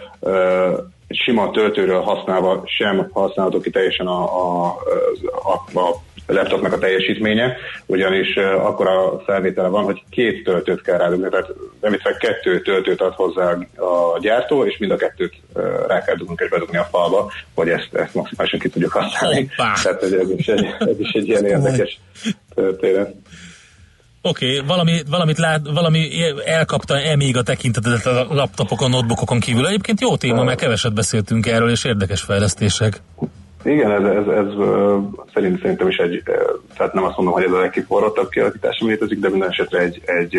sima 1.08 1.50
töltőről 1.50 2.00
használva 2.00 2.62
sem 2.66 3.08
használható 3.12 3.60
ki 3.60 3.70
teljesen 3.70 4.06
a, 4.06 4.22
a, 4.22 4.66
a, 5.44 5.74
a 5.74 6.02
laptopnak 6.26 6.72
a 6.72 6.78
teljesítménye, 6.78 7.56
ugyanis 7.86 8.36
akkor 8.36 8.86
a 8.86 9.22
felvétele 9.24 9.68
van, 9.68 9.84
hogy 9.84 10.02
két 10.10 10.44
töltőt 10.44 10.82
kell 10.82 10.98
rádugni, 10.98 11.28
tehát 11.28 11.52
nem 11.80 11.96
kettő 12.18 12.60
töltőt 12.60 13.00
ad 13.00 13.14
hozzá 13.14 13.50
a 13.76 14.18
gyártó, 14.20 14.64
és 14.64 14.78
mind 14.78 14.92
a 14.92 14.96
kettőt 14.96 15.34
rá 15.86 16.02
kell 16.04 16.14
dugnunk 16.14 16.40
és 16.40 16.48
bedugni 16.48 16.76
a 16.76 16.88
falba, 16.90 17.32
hogy 17.54 17.68
ezt, 17.68 17.94
ezt 17.94 18.14
maximálisan 18.14 18.58
ki 18.58 18.68
tudjuk 18.68 18.92
használni. 18.92 19.50
Hoppá. 19.56 19.72
Tehát 19.82 20.02
ez 20.02 20.30
is, 20.30 20.46
egy, 20.46 20.66
ez 20.78 21.00
is 21.00 21.10
egy 21.12 21.28
ilyen 21.28 21.44
érdekes 21.46 21.98
történet. 22.54 23.14
Oké, 24.28 24.46
okay, 24.46 24.66
valami, 24.66 25.02
valamit 25.10 25.38
lát, 25.38 25.60
valami 25.74 26.08
elkapta-e 26.44 27.16
még 27.16 27.36
a 27.36 27.42
tekintetet 27.42 28.06
a 28.06 28.26
laptopokon, 28.30 28.90
notebookokon 28.90 29.40
kívül? 29.40 29.66
Egyébként 29.66 30.00
jó 30.00 30.16
téma, 30.16 30.44
mert 30.44 30.60
keveset 30.60 30.94
beszéltünk 30.94 31.46
erről, 31.46 31.70
és 31.70 31.84
érdekes 31.84 32.22
fejlesztések. 32.22 33.02
Igen, 33.64 33.90
ez, 33.90 34.02
ez, 34.02 34.26
ez 34.26 34.52
szerint, 35.34 35.60
szerintem 35.60 35.88
is 35.88 35.96
egy, 35.96 36.22
tehát 36.76 36.92
nem 36.92 37.04
azt 37.04 37.16
mondom, 37.16 37.34
hogy 37.34 37.44
ez 37.44 37.52
a 37.52 37.60
legkiforrottabb 37.60 38.28
kialakítás, 38.28 38.78
ami 38.80 38.90
létezik, 38.90 39.18
de 39.18 39.28
minden 39.28 39.48
esetre 39.48 39.78
egy, 39.78 40.02
egy 40.04 40.36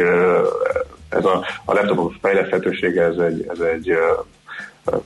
ez 1.10 1.26
a, 1.26 1.46
a 1.66 1.74
laptopok 1.74 2.14
fejleszthetősége, 2.22 3.04
ez 3.04 3.18
egy, 3.18 3.46
ez 3.50 3.60
egy 3.60 3.92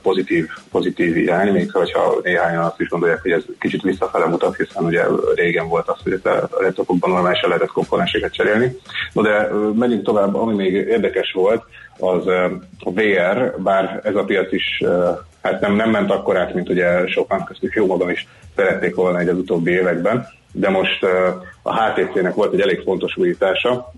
pozitív, 0.02 0.48
pozitív 0.72 1.18
irány, 1.18 1.52
még 1.52 1.72
hogyha 1.72 2.20
néhányan 2.24 2.64
azt 2.64 2.80
is 2.80 2.88
gondolják, 2.88 3.22
hogy 3.22 3.32
ez 3.32 3.44
kicsit 3.60 3.82
visszafele 3.82 4.26
mutat, 4.26 4.56
hiszen 4.56 4.84
ugye 4.84 5.04
régen 5.36 5.68
volt 5.68 5.88
az, 5.88 5.98
hogy 6.04 6.20
a 6.24 6.48
laptopokban 6.60 7.10
normálisan 7.10 7.50
lehetett 7.50 7.72
komponenseket 7.72 8.34
cserélni. 8.34 8.76
No, 9.14 9.22
de 9.22 9.50
menjünk 9.74 10.04
tovább, 10.04 10.36
ami 10.36 10.56
még 10.56 10.74
érdekes 10.74 11.32
volt, 11.32 11.64
az 12.00 12.28
a 12.80 12.92
VR, 12.92 13.54
bár 13.58 14.02
ez 14.04 14.16
a 14.16 14.24
piac 14.24 14.52
is 14.52 14.84
hát 15.42 15.62
nem, 15.62 15.76
nem 15.76 15.90
ment 15.90 16.12
akkor 16.12 16.38
át, 16.38 16.54
mint 16.54 16.70
ugye 16.70 17.08
sokan 17.08 17.44
köztük 17.44 17.74
jó 17.74 17.86
magam 17.86 18.10
is 18.10 18.28
szerették 18.56 18.96
volna 18.96 19.20
egy 19.20 19.28
az 19.28 19.38
utóbbi 19.38 19.72
években, 19.72 20.28
de 20.52 20.70
most 20.70 21.06
a 21.62 21.84
HTC-nek 21.84 22.34
volt 22.34 22.54
egy 22.54 22.62
elég 22.62 22.82
fontos 22.82 23.18
újítása, 23.18 23.92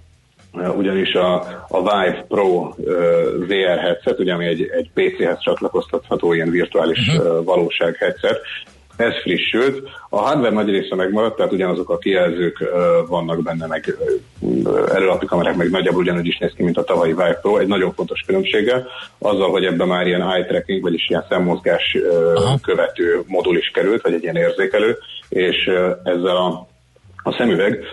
ugyanis 0.53 1.13
a, 1.13 1.35
a 1.67 1.81
Vive 1.81 2.25
Pro 2.27 2.45
uh, 2.47 2.75
VR 3.47 3.79
headset, 3.79 4.19
ugye 4.19 4.33
ami 4.33 4.45
egy, 4.45 4.61
egy 4.61 4.89
PC-hez 4.93 5.39
csatlakoztatható 5.39 6.33
ilyen 6.33 6.49
virtuális 6.49 7.07
uh-huh. 7.07 7.43
valóság 7.43 7.95
headset, 7.95 8.41
ez 8.95 9.13
frissült. 9.21 9.89
A 10.09 10.17
hardware 10.17 10.53
nagy 10.53 10.69
része 10.69 10.95
megmaradt, 10.95 11.35
tehát 11.35 11.51
ugyanazok 11.51 11.89
a 11.89 11.97
kijelzők 11.97 12.57
uh, 12.61 13.07
vannak 13.07 13.43
benne, 13.43 13.67
meg 13.67 13.97
uh, 14.39 14.79
előlapi 14.93 15.25
kamerák, 15.25 15.55
meg 15.55 15.69
nagyjából 15.69 16.01
ugyanúgy 16.01 16.27
is 16.27 16.37
néz 16.37 16.51
ki, 16.55 16.63
mint 16.63 16.77
a 16.77 16.83
tavalyi 16.83 17.11
Vive 17.11 17.39
Pro, 17.41 17.57
egy 17.57 17.67
nagyon 17.67 17.93
fontos 17.93 18.21
különbséggel, 18.25 18.87
azzal, 19.17 19.49
hogy 19.49 19.65
ebben 19.65 19.87
már 19.87 20.07
ilyen 20.07 20.21
eye 20.21 20.45
tracking, 20.45 20.81
vagyis 20.81 21.09
ilyen 21.09 21.25
szemmozgás 21.29 21.95
uh, 21.95 22.61
követő 22.61 23.23
modul 23.27 23.57
is 23.57 23.71
került, 23.73 24.01
vagy 24.01 24.13
egy 24.13 24.23
ilyen 24.23 24.35
érzékelő, 24.35 24.97
és 25.29 25.67
uh, 25.67 25.75
ezzel 26.03 26.35
a 26.35 26.71
a 27.23 27.31
szemüveg 27.31 27.83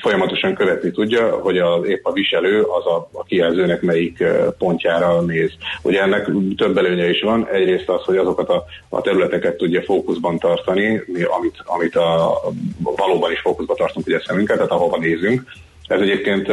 folyamatosan 0.00 0.54
követni 0.54 0.90
tudja, 0.90 1.30
hogy 1.30 1.58
a, 1.58 1.80
épp 1.86 2.04
a 2.04 2.12
viselő 2.12 2.62
az 2.62 2.86
a, 2.86 3.08
a 3.12 3.22
kijelzőnek 3.22 3.82
melyik 3.82 4.24
pontjára 4.58 5.20
néz. 5.20 5.50
Ugye 5.82 6.02
ennek 6.02 6.30
több 6.56 6.76
előnye 6.76 7.08
is 7.08 7.20
van. 7.20 7.48
Egyrészt 7.48 7.88
az, 7.88 8.02
hogy 8.04 8.16
azokat 8.16 8.48
a, 8.48 8.64
a 8.88 9.00
területeket 9.00 9.56
tudja 9.56 9.82
fókuszban 9.82 10.38
tartani, 10.38 11.02
amit, 11.38 11.62
amit 11.64 11.96
a, 11.96 12.40
valóban 12.82 13.32
is 13.32 13.40
fókuszban 13.40 13.76
tartunk 13.76 14.06
ugye 14.06 14.20
szemünket, 14.26 14.56
tehát 14.56 14.70
ahova 14.70 14.98
nézünk. 14.98 15.42
Ez 15.86 16.00
egyébként 16.00 16.46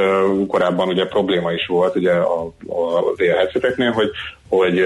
korábban 0.48 0.88
ugye 0.88 1.06
probléma 1.06 1.52
is 1.52 1.66
volt 1.66 1.96
ugye 1.96 2.12
a, 2.12 2.46
a 2.68 3.02
VR 3.16 3.94
hogy 3.94 4.10
hogy 4.58 4.84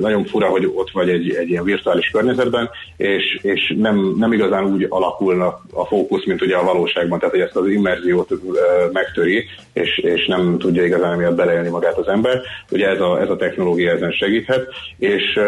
nagyon 0.00 0.24
fura, 0.24 0.46
hogy 0.46 0.70
ott 0.74 0.90
vagy 0.90 1.08
egy, 1.08 1.34
egy 1.34 1.48
ilyen 1.48 1.64
virtuális 1.64 2.10
környezetben, 2.10 2.70
és, 2.96 3.38
és 3.42 3.74
nem, 3.78 4.14
nem 4.18 4.32
igazán 4.32 4.64
úgy 4.64 4.86
alakulna 4.88 5.60
a 5.72 5.86
fókusz, 5.86 6.26
mint 6.26 6.42
ugye 6.42 6.56
a 6.56 6.64
valóságban, 6.64 7.18
tehát 7.18 7.34
hogy 7.34 7.44
ezt 7.44 7.56
az 7.56 7.68
immerziót 7.68 8.30
megtöri, 8.92 9.44
és, 9.72 9.98
és 9.98 10.26
nem 10.26 10.58
tudja 10.58 10.84
igazán 10.84 11.18
miatt 11.18 11.34
beleélni 11.36 11.68
magát 11.68 11.98
az 11.98 12.08
ember. 12.08 12.40
Ugye 12.70 12.88
ez 12.88 13.00
a, 13.00 13.20
ez 13.20 13.28
a 13.28 13.36
technológia 13.36 13.90
ezen 13.90 14.10
segíthet, 14.10 14.66
és 14.98 15.40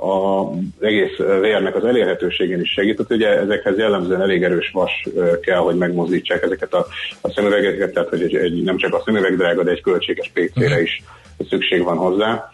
az 0.00 0.56
egész 0.80 1.16
VR-nek 1.16 1.76
az 1.76 1.84
elérhetőségén 1.84 2.60
is 2.60 2.72
segített, 2.72 3.10
ugye 3.10 3.28
ezekhez 3.38 3.78
jellemzően 3.78 4.20
elég 4.20 4.42
erős 4.42 4.70
vas 4.72 5.08
kell, 5.42 5.58
hogy 5.58 5.76
megmozdítsák 5.76 6.42
ezeket 6.42 6.74
a, 6.74 6.86
a 7.20 7.30
szemüvegeket, 7.30 7.92
tehát 7.92 8.08
hogy 8.08 8.22
egy, 8.22 8.34
egy, 8.34 8.62
nem 8.62 8.76
csak 8.76 8.94
a 8.94 9.02
szemüveg 9.04 9.36
drága, 9.36 9.62
de 9.62 9.70
egy 9.70 9.82
költséges 9.82 10.30
PC-re 10.34 10.82
is 10.82 11.02
szükség 11.48 11.82
van 11.82 11.96
hozzá 11.96 12.50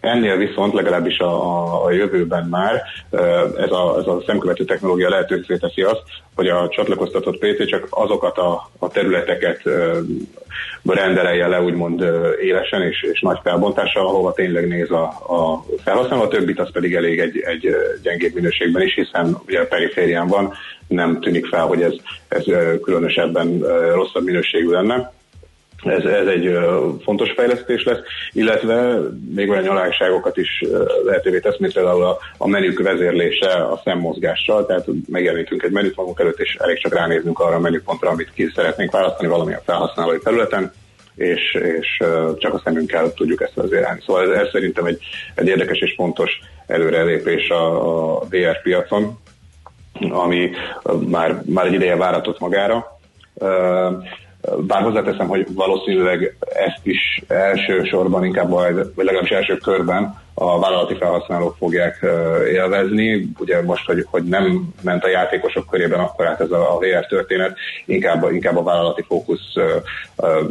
Ennél 0.00 0.36
viszont 0.36 0.72
legalábbis 0.72 1.18
a, 1.18 1.26
a, 1.26 1.84
a 1.84 1.90
jövőben 1.90 2.46
már 2.50 2.82
ez 3.56 3.70
a, 3.70 3.96
ez 3.98 4.06
a 4.06 4.22
szemkövető 4.26 4.64
technológia 4.64 5.08
lehetővé 5.08 5.56
teszi 5.56 5.82
azt, 5.82 6.02
hogy 6.34 6.48
a 6.48 6.68
csatlakoztatott 6.68 7.38
PC 7.38 7.66
csak 7.66 7.86
azokat 7.90 8.38
a, 8.38 8.70
a 8.78 8.88
területeket 8.88 9.62
rendelje 10.84 11.46
le 11.46 11.62
úgymond 11.62 12.04
élesen 12.42 12.82
és, 12.82 13.02
és 13.12 13.20
nagy 13.20 13.38
felbontással, 13.42 14.06
ahova 14.06 14.32
tényleg 14.32 14.68
néz 14.68 14.90
a, 14.90 15.02
a 15.26 15.64
felhasználó, 15.84 16.22
a 16.22 16.28
többit 16.28 16.60
az 16.60 16.72
pedig 16.72 16.94
elég 16.94 17.18
egy, 17.18 17.38
egy 17.38 17.76
gyengébb 18.02 18.34
minőségben 18.34 18.82
is, 18.82 18.94
hiszen 18.94 19.36
ugye 19.46 19.60
a 19.60 19.66
periférián 19.66 20.26
van, 20.26 20.52
nem 20.88 21.20
tűnik 21.20 21.46
fel, 21.46 21.66
hogy 21.66 21.82
ez, 21.82 21.94
ez 22.28 22.44
különösebben 22.82 23.58
rosszabb 23.94 24.24
minőségű 24.24 24.70
lenne. 24.70 25.12
Ez, 25.84 26.04
ez 26.04 26.26
egy 26.26 26.58
fontos 27.02 27.32
fejlesztés 27.32 27.84
lesz, 27.84 27.98
illetve 28.32 28.98
még 29.34 29.50
olyan 29.50 29.62
nyalágságokat 29.62 30.36
is 30.36 30.64
lehetővé 31.04 31.40
tesz, 31.40 31.58
mint 31.58 31.72
például 31.72 32.04
a, 32.04 32.18
a 32.36 32.48
menük 32.48 32.82
vezérlése 32.82 33.52
a 33.52 33.80
szemmozgással, 33.84 34.66
tehát 34.66 34.86
megjelenítünk 35.08 35.62
egy 35.62 35.70
menüt 35.70 35.96
magunk 35.96 36.20
előtt, 36.20 36.38
és 36.38 36.56
elég 36.60 36.78
csak 36.78 36.94
ránéznünk 36.94 37.38
arra 37.38 37.54
a 37.54 37.60
menüpontra, 37.60 38.10
amit 38.10 38.32
ki 38.34 38.50
szeretnénk 38.54 38.92
választani 38.92 39.28
valamilyen 39.28 39.60
felhasználói 39.64 40.18
területen, 40.18 40.72
és, 41.14 41.54
és 41.54 42.02
csak 42.38 42.54
a 42.54 42.60
szemünkkel 42.64 43.12
tudjuk 43.12 43.40
ezt 43.40 43.54
vezérelni. 43.54 44.00
Szóval 44.06 44.22
ez, 44.22 44.40
ez 44.40 44.50
szerintem 44.52 44.84
egy, 44.84 44.98
egy 45.34 45.46
érdekes 45.46 45.78
és 45.78 45.94
fontos 45.96 46.40
előrelépés 46.66 47.48
a, 47.48 48.16
a 48.16 48.24
VR 48.30 48.62
piacon, 48.62 49.18
ami 50.10 50.50
már, 51.06 51.42
már 51.46 51.66
egy 51.66 51.72
ideje 51.72 51.96
váratott 51.96 52.38
magára. 52.38 52.98
Bár 54.56 54.82
hozzáteszem, 54.82 55.28
hogy 55.28 55.46
valószínűleg 55.54 56.36
ezt 56.54 56.80
is 56.82 57.22
elsősorban 57.28 58.24
inkább 58.24 58.50
vagy 58.50 58.74
legalábbis 58.96 59.30
első 59.30 59.56
körben 59.56 60.14
a 60.34 60.60
vállalati 60.60 60.94
felhasználók 60.94 61.56
fogják 61.56 62.06
élvezni. 62.52 63.28
Ugye 63.38 63.62
most, 63.62 63.86
hogy, 63.86 64.06
hogy 64.10 64.24
nem 64.24 64.74
ment 64.82 65.04
a 65.04 65.08
játékosok 65.08 65.66
körében 65.70 66.00
akkor 66.00 66.26
át 66.26 66.40
ez 66.40 66.50
a 66.50 66.78
VR 66.80 67.06
történet, 67.06 67.56
inkább, 67.84 68.32
inkább 68.32 68.56
a 68.56 68.62
vállalati 68.62 69.02
fókusz 69.02 69.52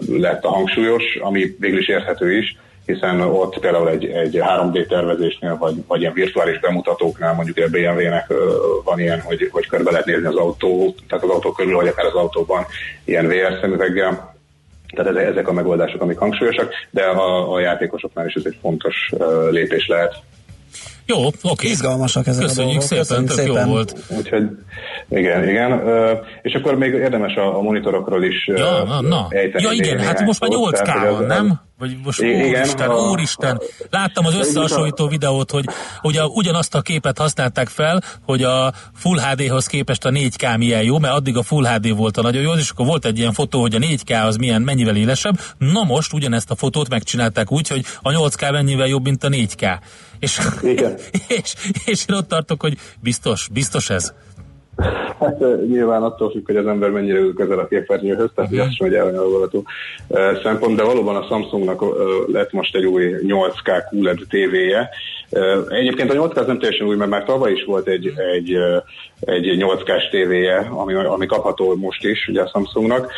lett 0.07 0.43
a 0.43 0.49
hangsúlyos, 0.49 1.03
ami 1.21 1.55
végül 1.59 1.79
is 1.79 1.87
érthető 1.87 2.37
is, 2.37 2.57
hiszen 2.87 3.21
ott 3.21 3.59
például 3.59 3.89
egy, 3.89 4.05
egy 4.05 4.39
3D 4.41 4.87
tervezésnél, 4.87 5.57
vagy, 5.57 5.75
vagy 5.87 6.01
ilyen 6.01 6.13
virtuális 6.13 6.59
bemutatóknál, 6.59 7.33
mondjuk 7.33 7.57
a 7.57 7.69
BMW-nek 7.69 8.33
van 8.83 8.99
ilyen, 8.99 9.21
hogy, 9.21 9.49
hogy 9.51 9.67
körbe 9.67 9.91
lehet 9.91 10.05
nézni 10.05 10.25
az 10.25 10.35
autó, 10.35 10.95
tehát 11.07 11.23
az 11.23 11.29
autó 11.29 11.51
körül, 11.51 11.75
vagy 11.75 11.87
akár 11.87 12.05
az 12.05 12.13
autóban 12.13 12.65
ilyen 13.05 13.27
VR 13.27 13.57
szemüveggel, 13.61 14.35
tehát 14.95 15.15
ezek 15.15 15.47
a 15.47 15.53
megoldások, 15.53 16.01
amik 16.01 16.17
hangsúlyosak, 16.17 16.73
de 16.89 17.03
a, 17.03 17.53
a 17.53 17.59
játékosoknál 17.59 18.25
is 18.25 18.33
ez 18.33 18.45
egy 18.45 18.57
fontos 18.61 18.95
lépés 19.49 19.87
lehet. 19.87 20.15
Jó, 21.07 21.25
oké. 21.25 21.37
Okay. 21.41 21.69
Izgalmasak 21.69 22.27
ezek 22.27 22.43
Köszönjük 22.43 22.81
a 22.81 22.81
szépen, 22.81 23.05
Köszönjük 23.05 23.31
szépen, 23.31 23.65
jó 23.65 23.71
volt. 23.71 23.95
Úgyhogy 24.17 24.49
igen, 25.09 25.49
igen. 25.49 25.81
És 26.41 26.53
akkor 26.53 26.77
még 26.77 26.93
érdemes 26.93 27.35
a, 27.35 27.57
a 27.57 27.61
monitorokról 27.61 28.23
is 28.23 28.47
ja, 28.47 28.83
na, 28.83 29.01
na. 29.01 29.27
Ja 29.57 29.71
igen, 29.71 29.99
hát 29.99 30.21
most 30.21 30.39
már 30.39 30.49
8K 30.53 31.09
van, 31.11 31.25
nem? 31.25 31.65
Vagy 31.79 31.97
most 32.03 32.21
igen, 32.21 32.47
úristen, 32.47 32.89
a... 32.89 33.09
úristen. 33.09 33.61
Láttam 33.89 34.25
az 34.25 34.35
összehasonlító 34.35 35.07
videót, 35.07 35.51
hogy 35.51 35.65
ugye 36.01 36.25
ugyanazt 36.25 36.75
a 36.75 36.81
képet 36.81 37.17
használták 37.17 37.67
fel, 37.67 38.01
hogy 38.25 38.43
a 38.43 38.73
Full 38.93 39.19
HD-hoz 39.19 39.65
képest 39.65 40.05
a 40.05 40.09
4K 40.09 40.57
milyen 40.57 40.83
jó, 40.83 40.99
mert 40.99 41.13
addig 41.13 41.37
a 41.37 41.43
Full 41.43 41.65
HD 41.65 41.95
volt 41.95 42.17
a 42.17 42.21
nagyon 42.21 42.41
jó, 42.41 42.53
és 42.53 42.69
akkor 42.69 42.85
volt 42.85 43.05
egy 43.05 43.17
ilyen 43.17 43.33
fotó, 43.33 43.61
hogy 43.61 43.75
a 43.75 43.79
4K 43.79 44.25
az 44.25 44.35
milyen, 44.35 44.61
mennyivel 44.61 44.95
élesebb. 44.95 45.39
Na 45.57 45.83
most 45.83 46.13
ugyanezt 46.13 46.51
a 46.51 46.55
fotót 46.55 46.89
megcsinálták 46.89 47.51
úgy, 47.51 47.67
hogy 47.67 47.85
a 48.01 48.09
8K 48.09 48.51
mennyivel 48.51 48.87
jobb, 48.87 49.03
mint 49.03 49.23
a 49.23 49.29
4K. 49.29 49.77
És, 50.19 50.39
Igen. 50.61 50.97
és, 51.41 51.55
és 51.85 52.05
én 52.09 52.15
ott 52.15 52.27
tartok, 52.27 52.61
hogy 52.61 52.77
biztos, 53.01 53.49
biztos 53.53 53.89
ez. 53.89 54.13
Hát 55.19 55.39
nyilván 55.67 56.03
attól 56.03 56.31
függ, 56.31 56.45
hogy 56.45 56.55
az 56.55 56.67
ember 56.67 56.89
mennyire 56.89 57.17
ül 57.17 57.33
közel 57.33 57.59
a 57.59 57.67
képernyőhöz, 57.67 58.29
tehát 58.35 58.51
uh-huh. 58.51 58.67
ez 58.67 58.73
sem 58.73 58.87
egy 58.87 58.93
elhanyagolható 58.93 59.65
szempont, 60.43 60.75
de 60.75 60.83
valóban 60.83 61.15
a 61.15 61.25
Samsungnak 61.27 61.83
lett 62.31 62.51
most 62.51 62.75
egy 62.75 62.85
új 62.85 63.13
8K 63.21 63.83
QLED 63.91 64.19
tévéje. 64.29 64.89
Egyébként 65.69 66.11
a 66.11 66.13
8K 66.13 66.47
nem 66.47 66.59
teljesen 66.59 66.87
új, 66.87 66.95
mert 66.95 67.09
már 67.09 67.23
tavaly 67.23 67.51
is 67.51 67.63
volt 67.65 67.87
egy, 67.87 68.13
egy, 68.35 68.57
egy 69.19 69.57
8K-s 69.59 70.09
tévéje, 70.11 70.57
ami, 70.57 70.93
ami 70.93 71.25
kapható 71.25 71.75
most 71.75 72.03
is, 72.03 72.27
ugye 72.27 72.41
a 72.41 72.49
Samsungnak. 72.53 73.11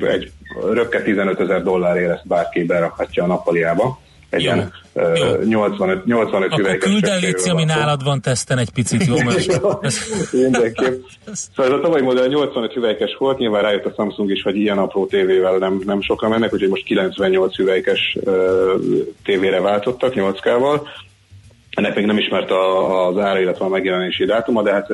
Egy 0.00 0.30
röpke 0.72 1.02
15 1.02 1.40
ezer 1.40 1.62
dollárért 1.62 2.10
ezt 2.10 2.26
bárki 2.26 2.64
berakhatja 2.64 3.24
a 3.24 3.26
nappaliába 3.26 3.98
egy 4.32 4.42
jó. 4.42 4.52
ilyen 4.52 4.72
jó. 4.94 5.42
85, 5.44 6.04
85 6.04 6.52
Akkor 6.52 6.78
küld 6.78 7.04
el, 7.04 7.18
Léci, 7.18 7.50
ami 7.50 7.64
nálad 7.64 8.04
van 8.04 8.20
teszten 8.20 8.58
egy 8.58 8.70
picit, 8.70 9.06
jó? 9.06 9.14
Mert 9.14 9.60
Mindenképp. 10.32 11.02
Szóval 11.32 11.72
ez 11.72 11.78
a 11.78 11.80
tavalyi 11.80 12.02
modell 12.02 12.28
85 12.28 12.72
hüvelykes 12.72 13.16
volt, 13.18 13.38
nyilván 13.38 13.62
rájött 13.62 13.84
a 13.84 13.92
Samsung 13.96 14.30
is, 14.30 14.42
hogy 14.42 14.56
ilyen 14.56 14.78
apró 14.78 15.06
tévével 15.06 15.56
nem, 15.56 15.82
nem 15.84 16.00
sokan 16.00 16.30
mennek, 16.30 16.52
úgyhogy 16.52 16.68
most 16.68 16.84
98 16.84 17.56
hüvelykes 17.56 18.16
uh, 18.20 18.34
tévére 19.24 19.60
váltottak 19.60 20.12
8K-val. 20.14 20.80
Ennek 21.70 21.94
még 21.94 22.06
nem 22.06 22.18
ismert 22.18 22.50
a, 22.50 23.06
az 23.06 23.18
ára, 23.18 23.40
illetve 23.40 23.64
a 23.64 23.68
megjelenési 23.68 24.24
dátuma, 24.24 24.62
de 24.62 24.72
hát 24.72 24.86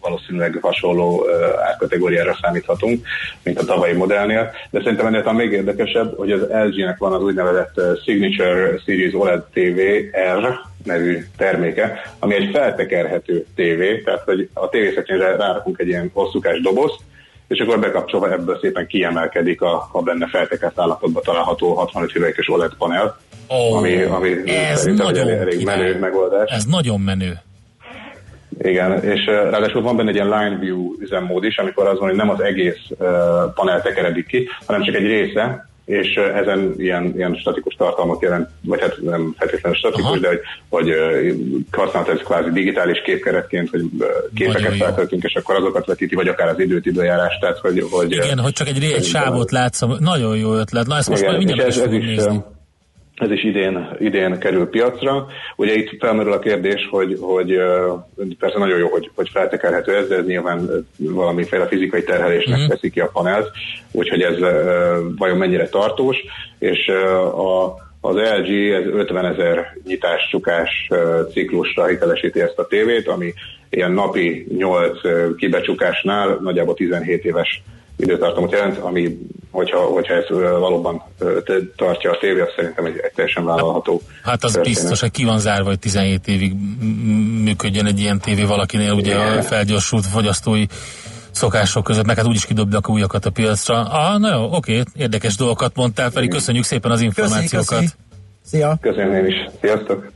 valószínűleg 0.00 0.58
hasonló 0.62 1.26
árkategóriára 1.66 2.38
számíthatunk, 2.42 3.06
mint 3.42 3.58
a 3.58 3.64
tavalyi 3.64 3.92
modellnél, 3.92 4.50
de 4.70 4.80
szerintem 4.82 5.06
ennél 5.06 5.22
a 5.24 5.32
még 5.32 5.52
érdekesebb, 5.52 6.16
hogy 6.16 6.30
az 6.30 6.46
LG-nek 6.50 6.98
van 6.98 7.12
az 7.12 7.22
úgynevezett 7.22 7.80
Signature 8.04 8.80
Series 8.84 9.14
OLED 9.14 9.42
TV 9.42 9.80
R 10.38 10.60
nevű 10.84 11.24
terméke, 11.36 12.14
ami 12.18 12.34
egy 12.34 12.50
feltekerhető 12.52 13.46
tévé, 13.54 14.02
tehát 14.02 14.22
hogy 14.24 14.48
a 14.52 14.68
tévészekrényre 14.68 15.36
rárakunk 15.36 15.78
egy 15.78 15.88
ilyen 15.88 16.10
hosszúkás 16.12 16.60
dobozt, 16.60 17.00
és 17.48 17.58
akkor 17.58 17.80
bekapcsolva 17.80 18.32
ebből 18.32 18.58
szépen 18.60 18.86
kiemelkedik 18.86 19.60
a, 19.60 19.88
a 19.92 20.02
benne 20.02 20.28
feltekert 20.28 20.78
állapotban 20.78 21.22
található 21.22 21.74
65 21.74 22.12
hüvelykes 22.12 22.48
OLED 22.48 22.74
panel, 22.78 23.18
oh, 23.48 23.76
ami, 23.76 24.02
ami 24.02 24.50
ez 24.50 24.84
nagyon 24.84 25.28
egy 25.28 25.38
elég 25.38 25.64
menő 25.64 25.98
megoldás. 25.98 26.50
Ez 26.50 26.64
nagyon 26.64 27.00
menő. 27.00 27.38
Igen, 28.58 29.02
és 29.02 29.24
ráadásul 29.26 29.82
van 29.82 29.96
benne 29.96 30.08
egy 30.08 30.14
ilyen 30.14 30.28
line 30.28 30.58
view 30.58 30.94
üzemmód 31.00 31.44
is, 31.44 31.56
amikor 31.56 31.86
az 31.86 31.98
van, 31.98 32.08
hogy 32.08 32.16
nem 32.16 32.30
az 32.30 32.40
egész 32.40 32.88
panel 33.54 33.82
tekeredik 33.82 34.26
ki, 34.26 34.48
hanem 34.66 34.82
csak 34.82 34.94
egy 34.94 35.06
része, 35.06 35.68
és 35.84 36.14
ezen 36.14 36.74
ilyen, 36.76 37.12
ilyen 37.16 37.34
statikus 37.34 37.74
tartalmat 37.74 38.22
jelent, 38.22 38.48
vagy 38.62 38.80
hát 38.80 38.96
nem 39.02 39.34
feltétlenül 39.38 39.78
statikus, 39.78 40.10
Aha. 40.10 40.18
de 40.18 40.28
hogy, 40.28 40.40
hogy 40.68 40.88
használt 41.70 42.08
ez 42.08 42.18
kvázi 42.18 42.50
digitális 42.50 43.02
képkeretként, 43.04 43.70
hogy 43.70 43.82
képeket 44.34 44.76
feltöltünk, 44.76 45.22
és 45.22 45.34
akkor 45.34 45.54
azokat 45.54 45.86
vetíti, 45.86 46.14
vagy 46.14 46.28
akár 46.28 46.48
az 46.48 46.58
időt, 46.58 46.86
időjárás, 46.86 47.38
tehát 47.40 47.58
hogy... 47.58 47.86
hogy 47.90 48.12
Igen, 48.12 48.38
hogy 48.38 48.52
csak 48.52 48.68
egy, 48.68 48.82
egy 48.82 49.04
sávot 49.04 49.50
látsz, 49.50 49.80
nagyon 49.98 50.36
jó 50.36 50.54
ötlet. 50.54 50.86
Na 50.86 50.96
ezt 50.96 51.08
most 51.08 51.20
igen, 51.20 51.32
már 51.34 51.44
mindjárt 51.44 51.70
ez, 51.70 51.78
ez 51.78 51.92
is, 51.92 52.04
nézni 52.04 52.42
ez 53.20 53.30
is 53.30 53.44
idén, 53.44 53.88
idén 53.98 54.38
kerül 54.38 54.68
piacra. 54.68 55.26
Ugye 55.56 55.74
itt 55.74 55.98
felmerül 55.98 56.32
a 56.32 56.38
kérdés, 56.38 56.88
hogy, 56.90 57.16
hogy 57.20 57.56
persze 58.38 58.58
nagyon 58.58 58.78
jó, 58.78 58.88
hogy, 58.88 59.10
hogy 59.14 59.28
feltekerhető 59.32 59.96
ez, 59.96 60.08
de 60.08 60.16
ez 60.16 60.26
nyilván 60.26 60.86
valamiféle 60.96 61.66
fizikai 61.66 62.02
terhelésnek 62.02 62.58
mm-hmm. 62.58 62.68
teszi 62.68 62.90
ki 62.90 63.00
a 63.00 63.10
panelt, 63.12 63.50
úgyhogy 63.92 64.22
ez 64.22 64.38
vajon 65.16 65.36
mennyire 65.36 65.68
tartós, 65.68 66.16
és 66.58 66.88
a, 67.34 67.64
az 68.00 68.14
LG 68.14 68.70
ez 68.70 68.86
50 68.86 69.24
ezer 69.24 69.76
nyitás 69.86 70.28
csukás 70.30 70.88
ciklusra 71.32 71.86
hitelesíti 71.86 72.40
ezt 72.40 72.58
a 72.58 72.66
tévét, 72.66 73.08
ami 73.08 73.32
ilyen 73.70 73.92
napi 73.92 74.46
8 74.56 74.98
kibecsukásnál 75.36 76.38
nagyjából 76.42 76.74
17 76.74 77.24
éves 77.24 77.62
időtartamot 78.00 78.52
jelent, 78.52 78.78
ami, 78.78 79.18
hogyha, 79.50 79.78
hogyha 79.78 80.14
ez 80.14 80.24
valóban 80.38 81.02
tartja 81.76 82.10
a 82.10 82.18
tévé, 82.20 82.40
az 82.40 82.48
szerintem 82.56 82.84
egy, 82.84 82.98
egy 83.02 83.12
teljesen 83.14 83.44
vállalható. 83.44 84.00
Hát 84.22 84.44
az 84.44 84.52
történet. 84.52 84.78
biztos, 84.78 85.00
hogy 85.00 85.10
ki 85.10 85.24
van 85.24 85.38
zárva, 85.38 85.68
hogy 85.68 85.78
17 85.78 86.28
évig 86.28 86.54
működjön 87.42 87.86
egy 87.86 88.00
ilyen 88.00 88.20
tévé 88.20 88.44
valakinél, 88.44 88.92
ugye 88.92 89.16
a 89.16 89.42
felgyorsult 89.42 90.06
fogyasztói 90.06 90.64
szokások 91.30 91.84
között, 91.84 92.06
meg 92.06 92.16
hát 92.16 92.26
úgyis 92.26 92.46
kidobnak 92.46 92.86
a 92.86 92.92
újakat 92.92 93.24
a 93.24 93.30
piacra. 93.30 93.82
Ah, 93.82 94.18
na 94.18 94.34
jó, 94.34 94.54
oké, 94.54 94.82
érdekes 94.96 95.36
dolgokat 95.36 95.76
mondtál, 95.76 96.10
Feri, 96.10 96.28
köszönjük 96.28 96.64
szépen 96.64 96.90
az 96.90 97.00
információkat. 97.00 97.68
Köszi, 97.68 97.80
köszi. 97.80 97.94
Szia! 98.42 98.78
Köszönöm 98.80 99.14
én 99.14 99.26
is. 99.26 99.34
Sziasztok! 99.60 100.10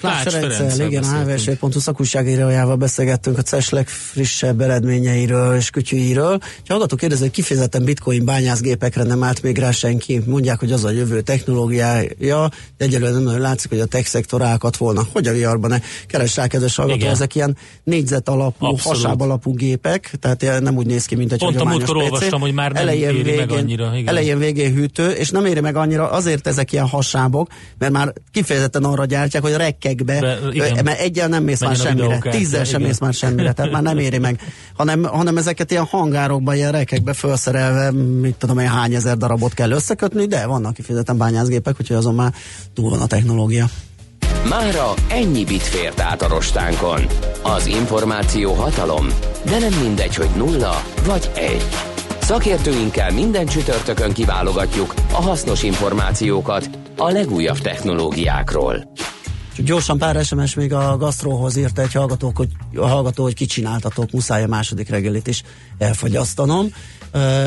Flász 0.00 0.22
Ferenccel, 0.22 0.86
igen, 0.86 1.02
a 1.02 1.24
hvs.hu 1.24 1.80
szakújságírójával 1.80 2.76
beszélgettünk 2.76 3.38
a 3.38 3.42
CES 3.42 3.68
legfrissebb 3.68 4.60
eredményeiről 4.60 5.56
és 5.56 5.70
kütyűiről. 5.70 6.38
Ha 6.40 6.48
hallgató 6.66 6.96
kérdezi, 6.96 7.20
hogy 7.20 7.30
kifejezetten 7.30 7.84
bitcoin 7.84 8.24
bányászgépekre 8.24 9.02
nem 9.02 9.22
állt 9.22 9.42
még 9.42 9.58
rá 9.58 9.70
senki, 9.70 10.20
mondják, 10.26 10.58
hogy 10.58 10.72
az 10.72 10.84
a 10.84 10.90
jövő 10.90 11.20
technológiája, 11.20 12.50
de 12.76 12.84
egyelőre 12.84 13.12
nem 13.12 13.22
nagyon 13.22 13.40
látszik, 13.40 13.70
hogy 13.70 13.80
a 13.80 13.86
tech 13.86 14.06
szektor 14.06 14.42
állkat 14.42 14.76
volna. 14.76 15.02
Hogy 15.12 15.26
a 15.26 15.32
viarban 15.32 15.70
ne? 15.70 15.78
Keres 16.06 16.36
rá, 16.36 16.46
kedves 16.46 16.76
hallgató, 16.76 17.06
ezek 17.06 17.34
ilyen 17.34 17.56
négyzet 17.84 18.28
alapú, 18.28 18.66
Abszolút. 18.66 19.02
hasáb 19.02 19.20
alapú 19.20 19.54
gépek, 19.54 20.12
tehát 20.20 20.60
nem 20.60 20.76
úgy 20.76 20.86
néz 20.86 21.04
ki, 21.04 21.14
mint 21.14 21.32
egy 21.32 21.38
Pont 21.38 21.60
a 21.60 21.64
múltkor 21.64 21.96
olvastam, 21.96 22.40
hogy 22.40 22.52
már 22.52 22.72
nem 22.72 22.82
elején 22.82 23.08
éri 23.08 23.22
végén, 23.22 23.38
meg 23.38 23.50
annyira. 23.50 23.90
Igen. 23.94 24.08
Elején 24.08 24.38
végén 24.38 24.74
hűtő, 24.74 25.10
és 25.10 25.30
nem 25.30 25.44
éri 25.44 25.60
meg 25.60 25.76
annyira, 25.76 26.10
azért 26.10 26.46
ezek 26.46 26.72
ilyen 26.72 26.86
hasábok, 26.86 27.48
mert 27.78 27.92
már 27.92 28.12
kifejezetten 28.32 28.84
arra 28.84 29.04
gyártják, 29.04 29.42
hogy 29.42 29.52
rekkekbe, 29.90 30.38
Be, 30.74 30.82
mert 30.82 31.00
egyen 31.00 31.28
nem 31.28 31.42
mész 31.42 31.60
már 31.60 31.76
semmire, 31.76 32.18
tízzel 32.18 32.64
sem 32.64 32.82
mész 32.82 32.98
már 32.98 33.14
semmire, 33.14 33.52
tehát 33.52 33.72
már 33.72 33.82
nem 33.82 33.98
éri 33.98 34.18
meg, 34.18 34.40
hanem, 34.76 35.02
hanem 35.02 35.36
ezeket 35.36 35.70
ilyen 35.70 35.84
hangárokban, 35.84 36.54
ilyen 36.54 36.72
rekkekbe 36.72 37.12
felszerelve, 37.12 37.90
mit 38.20 38.34
tudom 38.34 38.58
én, 38.58 38.68
hány 38.68 38.94
ezer 38.94 39.16
darabot 39.16 39.54
kell 39.54 39.70
összekötni, 39.70 40.26
de 40.26 40.46
vannak 40.46 40.74
kifejezetten 40.74 41.16
bányászgépek, 41.16 41.74
úgyhogy 41.80 41.96
azon 41.96 42.14
már 42.14 42.34
túl 42.74 42.90
van 42.90 43.00
a 43.00 43.06
technológia. 43.06 43.66
Mára 44.48 44.94
ennyi 45.08 45.44
bit 45.44 45.62
fért 45.62 46.00
át 46.00 46.22
a 46.22 46.28
rostánkon. 46.28 47.06
Az 47.42 47.66
információ 47.66 48.52
hatalom, 48.52 49.06
de 49.44 49.58
nem 49.58 49.80
mindegy, 49.82 50.14
hogy 50.14 50.28
nulla 50.36 50.82
vagy 51.06 51.30
egy. 51.34 51.64
Szakértőinkkel 52.20 53.10
minden 53.10 53.46
csütörtökön 53.46 54.12
kiválogatjuk 54.12 54.94
a 55.12 55.22
hasznos 55.22 55.62
információkat 55.62 56.70
a 56.96 57.10
legújabb 57.10 57.58
technológiákról. 57.58 58.92
Gyorsan 59.56 59.98
pár 59.98 60.24
SMS 60.24 60.54
még 60.54 60.72
a 60.72 60.96
gasztróhoz 60.96 61.56
írta 61.56 61.82
egy 61.82 61.92
hallgató, 61.92 62.32
hogy, 62.34 62.48
a 62.74 62.86
hallgató, 62.86 63.22
hogy 63.22 63.34
kicsináltatok, 63.34 64.10
muszáj 64.10 64.42
a 64.42 64.46
második 64.46 64.88
reggelit 64.88 65.26
is 65.26 65.42
elfogyasztanom. 65.78 66.72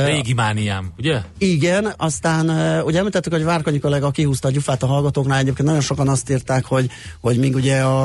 Régi 0.05 0.33
mániám, 0.33 0.91
ugye? 0.97 1.21
Igen, 1.37 1.93
aztán 1.97 2.49
ugye 2.85 2.97
említettük, 2.97 3.33
hogy 3.33 3.43
Várkonyi 3.43 3.79
kollega 3.79 4.11
kihúzta 4.11 4.47
a 4.47 4.51
gyufát 4.51 4.83
a 4.83 4.87
hallgatóknál, 4.87 5.39
egyébként 5.39 5.67
nagyon 5.67 5.81
sokan 5.83 6.07
azt 6.07 6.29
írták, 6.29 6.65
hogy, 6.65 6.89
hogy 7.21 7.37
míg 7.37 7.55
ugye 7.55 7.81
a, 7.81 8.03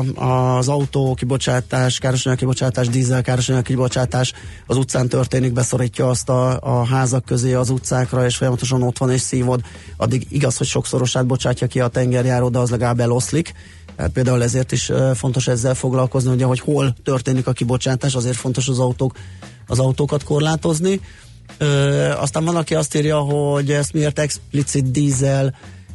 az 0.56 0.68
autó 0.68 1.14
kibocsátás, 1.14 1.98
károsanyag 1.98 2.38
kibocsátás, 2.38 2.88
dízel 2.88 3.22
károsanyag 3.22 3.62
kibocsátás 3.62 4.32
az 4.66 4.76
utcán 4.76 5.08
történik, 5.08 5.52
beszorítja 5.52 6.08
azt 6.08 6.28
a, 6.28 6.60
a 6.60 6.86
házak 6.86 7.24
közé 7.24 7.52
az 7.52 7.70
utcákra, 7.70 8.24
és 8.24 8.36
folyamatosan 8.36 8.82
ott 8.82 8.98
van 8.98 9.10
és 9.10 9.20
szívod, 9.20 9.60
addig 9.96 10.26
igaz, 10.30 10.56
hogy 10.56 10.66
sokszorosát 10.66 11.26
bocsátja 11.26 11.66
ki 11.66 11.80
a 11.80 11.88
tengerjáró, 11.88 12.48
de 12.48 12.58
az 12.58 12.70
legalább 12.70 13.00
eloszlik. 13.00 13.52
Tehát 13.98 14.12
például 14.12 14.42
ezért 14.42 14.72
is 14.72 14.92
fontos 15.14 15.46
ezzel 15.46 15.74
foglalkozni, 15.74 16.32
ugye, 16.32 16.44
hogy 16.44 16.60
hol 16.60 16.94
történik 17.04 17.46
a 17.46 17.52
kibocsátás, 17.52 18.14
azért 18.14 18.36
fontos 18.36 18.68
az 18.68 18.78
autók, 18.78 19.16
az 19.66 19.78
autókat 19.78 20.24
korlátozni. 20.24 21.00
Ö, 21.58 21.66
aztán 22.10 22.44
van, 22.44 22.56
aki 22.56 22.74
azt 22.74 22.94
írja, 22.94 23.18
hogy 23.18 23.70
ezt 23.70 23.92
miért 23.92 24.18
explicit 24.18 24.90
dízel, 24.90 25.54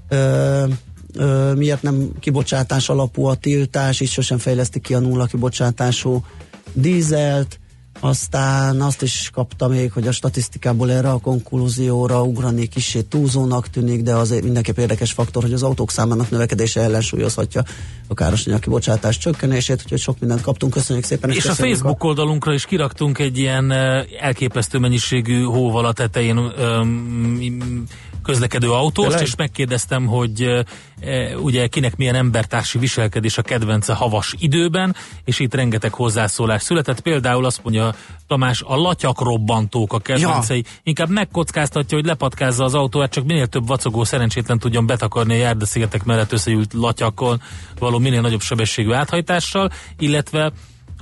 ö, 0.10 0.66
ö, 1.14 1.54
miért 1.54 1.82
nem 1.82 2.12
kibocsátás 2.20 2.90
alapú 2.90 3.26
a 3.26 3.36
tiltás, 3.36 4.00
így 4.00 4.10
sosem 4.10 4.38
fejlesztik 4.38 4.82
ki 4.82 4.94
a 4.94 5.00
nulla 5.00 5.26
kibocsátású 5.26 6.26
dízelt, 6.74 7.60
aztán 8.04 8.82
azt 8.82 9.02
is 9.02 9.30
kapta 9.34 9.68
még, 9.68 9.92
hogy 9.92 10.08
a 10.08 10.12
statisztikából 10.12 10.92
erre 10.92 11.10
a 11.10 11.20
konklúzióra 11.20 12.24
ugrani 12.24 12.68
kicsi 12.68 13.04
túlzónak 13.04 13.70
tűnik, 13.70 14.02
de 14.02 14.14
az 14.14 14.40
mindenképp 14.44 14.78
érdekes 14.78 15.12
faktor, 15.12 15.44
hogy 15.44 15.54
az 15.54 15.64
autók 15.64 15.92
számának 15.92 16.30
növekedése 16.30 16.82
ellensúlyozhatja 16.82 17.64
a 18.08 18.14
károsanyag 18.14 18.60
kibocsátás 18.60 19.18
csökkenését, 19.18 19.82
úgyhogy 19.84 20.00
sok 20.00 20.20
mindent 20.20 20.42
kaptunk, 20.42 20.74
köszönjük 20.74 21.06
szépen. 21.06 21.30
És, 21.30 21.36
és 21.36 21.46
a 21.46 21.54
Facebook 21.54 22.04
a... 22.04 22.06
oldalunkra 22.06 22.54
is 22.54 22.66
kiraktunk 22.66 23.20
egy 23.20 23.38
ilyen 23.38 23.72
elképesztő 24.20 24.78
mennyiségű 24.80 25.42
hóval 25.42 25.86
a 25.86 25.94
tetején 25.94 26.38
um, 26.38 27.84
közlekedő 28.24 28.72
autóst, 28.72 29.20
és 29.20 29.36
megkérdeztem, 29.36 30.06
hogy 30.06 30.42
e, 30.42 31.38
ugye 31.38 31.68
kinek 31.68 31.96
milyen 31.96 32.16
embertársi 32.16 32.80
viselkedés 32.80 33.38
a 33.38 33.42
kedvence 33.42 33.94
havas 33.94 34.36
időben, 34.40 34.96
és 35.26 35.40
itt 35.40 35.54
rengeteg 35.54 35.94
hozzászólás 35.94 36.62
született. 36.62 37.00
Például 37.00 37.46
azt 37.46 37.64
mondja 37.64 37.93
Tamás, 38.28 38.62
a 38.66 38.76
latyakrobantók 38.76 39.94
a 39.94 40.00
kedvencei. 40.00 40.64
Ja. 40.66 40.72
Inkább 40.84 41.10
megkockáztatja, 41.10 41.98
hogy 41.98 42.06
lepatkázza 42.06 42.64
az 42.64 42.76
autót, 42.76 43.12
csak 43.12 43.26
minél 43.26 43.48
több 43.48 43.68
vacogó 43.68 44.04
szerencsétlen 44.04 44.60
tudjon 44.60 44.86
betakarni 44.86 45.34
a 45.34 45.38
járdaszigetek 45.38 46.04
mellett 46.04 46.32
összegyűlt 46.32 46.74
latyakon 46.74 47.42
való 47.80 48.00
minél 48.00 48.22
nagyobb 48.22 48.42
sebességű 48.42 48.92
áthajtással, 48.92 49.72
illetve 49.98 50.52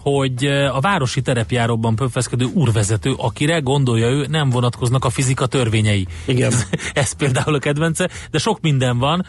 hogy 0.01 0.45
a 0.45 0.79
városi 0.79 1.21
terepjáróban 1.21 1.95
pöfeszkedő 1.95 2.45
úrvezető, 2.53 3.13
akire 3.17 3.59
gondolja 3.59 4.07
ő, 4.07 4.25
nem 4.29 4.49
vonatkoznak 4.49 5.05
a 5.05 5.09
fizika 5.09 5.45
törvényei. 5.45 6.07
Igen. 6.25 6.51
Ez, 6.51 6.67
ez 6.93 7.11
például 7.11 7.55
a 7.55 7.59
kedvence, 7.59 8.09
de 8.31 8.37
sok 8.37 8.61
minden 8.61 8.97
van, 8.97 9.25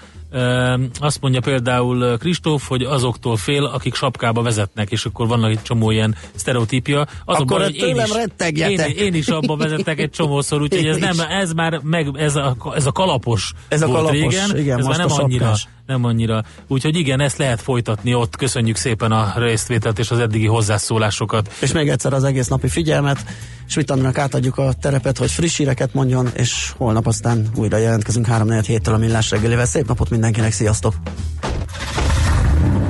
azt 1.01 1.21
mondja 1.21 1.41
például 1.41 2.19
Kristóf, 2.19 2.69
hogy 2.69 2.83
azoktól 2.83 3.37
fél, 3.37 3.65
akik 3.65 3.95
sapkába 3.95 4.43
vezetnek, 4.43 4.91
és 4.91 5.05
akkor 5.05 5.27
vannak 5.27 5.51
egy 5.51 5.63
csomó 5.63 5.91
ilyen 5.91 6.17
sztereotípia. 6.35 7.07
Azonban, 7.25 7.57
akkor 7.57 7.63
hogy 7.63 7.77
én 7.77 7.97
is, 7.97 8.61
én, 8.61 8.79
én 8.79 9.15
is 9.15 9.29
abba 9.29 9.57
vezettek 9.57 9.99
egy 9.99 10.11
csomószor, 10.11 10.63
úgyhogy 10.63 10.87
ez 10.87 10.97
nem, 10.97 11.21
ez 11.21 11.53
már 11.53 11.81
meg, 11.83 12.11
ez 12.15 12.37
a, 12.37 12.57
ez 12.75 12.87
a 12.87 12.93
kalapos 12.93 13.53
ez 13.69 13.83
a 13.83 13.87
kalapos, 13.87 14.13
régen, 14.13 14.57
igen, 14.57 14.79
ez 14.79 14.87
már 14.87 14.99
nem 14.99 15.11
annyira, 15.11 15.55
nem 15.93 16.05
annyira. 16.05 16.43
Úgyhogy 16.69 16.97
igen, 16.97 17.21
ezt 17.21 17.37
lehet 17.37 17.61
folytatni 17.61 18.15
ott. 18.15 18.37
Köszönjük 18.37 18.77
szépen 18.77 19.13
a 19.13 19.33
résztvételt 19.37 19.99
és 19.99 20.11
az 20.11 20.19
eddigi 20.19 20.47
hozzászólásokat. 20.47 21.55
És 21.61 21.73
még 21.73 21.89
egyszer 21.89 22.13
az 22.13 22.25
egész 22.25 22.49
napi 22.49 22.69
figyelmet. 22.69 23.25
Svitannak 23.67 24.19
átadjuk 24.19 24.59
a 24.59 24.73
terepet, 24.81 25.19
hogy 25.19 25.31
friss 25.31 25.57
híreket 25.57 25.95
mondjon, 25.95 26.29
és 26.35 26.73
holnap 26.77 27.07
aztán 27.07 27.47
újra 27.55 27.77
jelentkezünk 27.77 28.27
3 28.27 28.49
4 28.49 28.67
héttől 28.67 28.95
a 28.95 28.99
millás 28.99 29.31
reggelivel. 29.31 29.67
Szép 29.67 29.87
napot 29.87 30.11
mindenkinek, 30.11 30.53
sziasztok! 30.53 30.95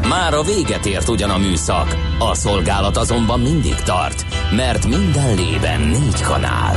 Már 0.09 0.35
a 0.35 0.43
véget 0.43 0.87
ért 0.87 1.09
ugyan 1.09 1.31
a 1.31 1.39
műszak, 1.39 1.97
a 2.19 2.35
szolgálat 2.35 2.97
azonban 2.97 3.41
mindig 3.41 3.75
tart, 3.75 4.27
mert 4.57 4.87
minden 4.87 5.35
lében 5.35 5.81
négy 5.81 6.21
kanál. 6.21 6.77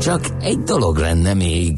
Csak 0.00 0.20
egy 0.40 0.58
dolog 0.58 0.96
lenne 0.96 1.34
még. 1.34 1.74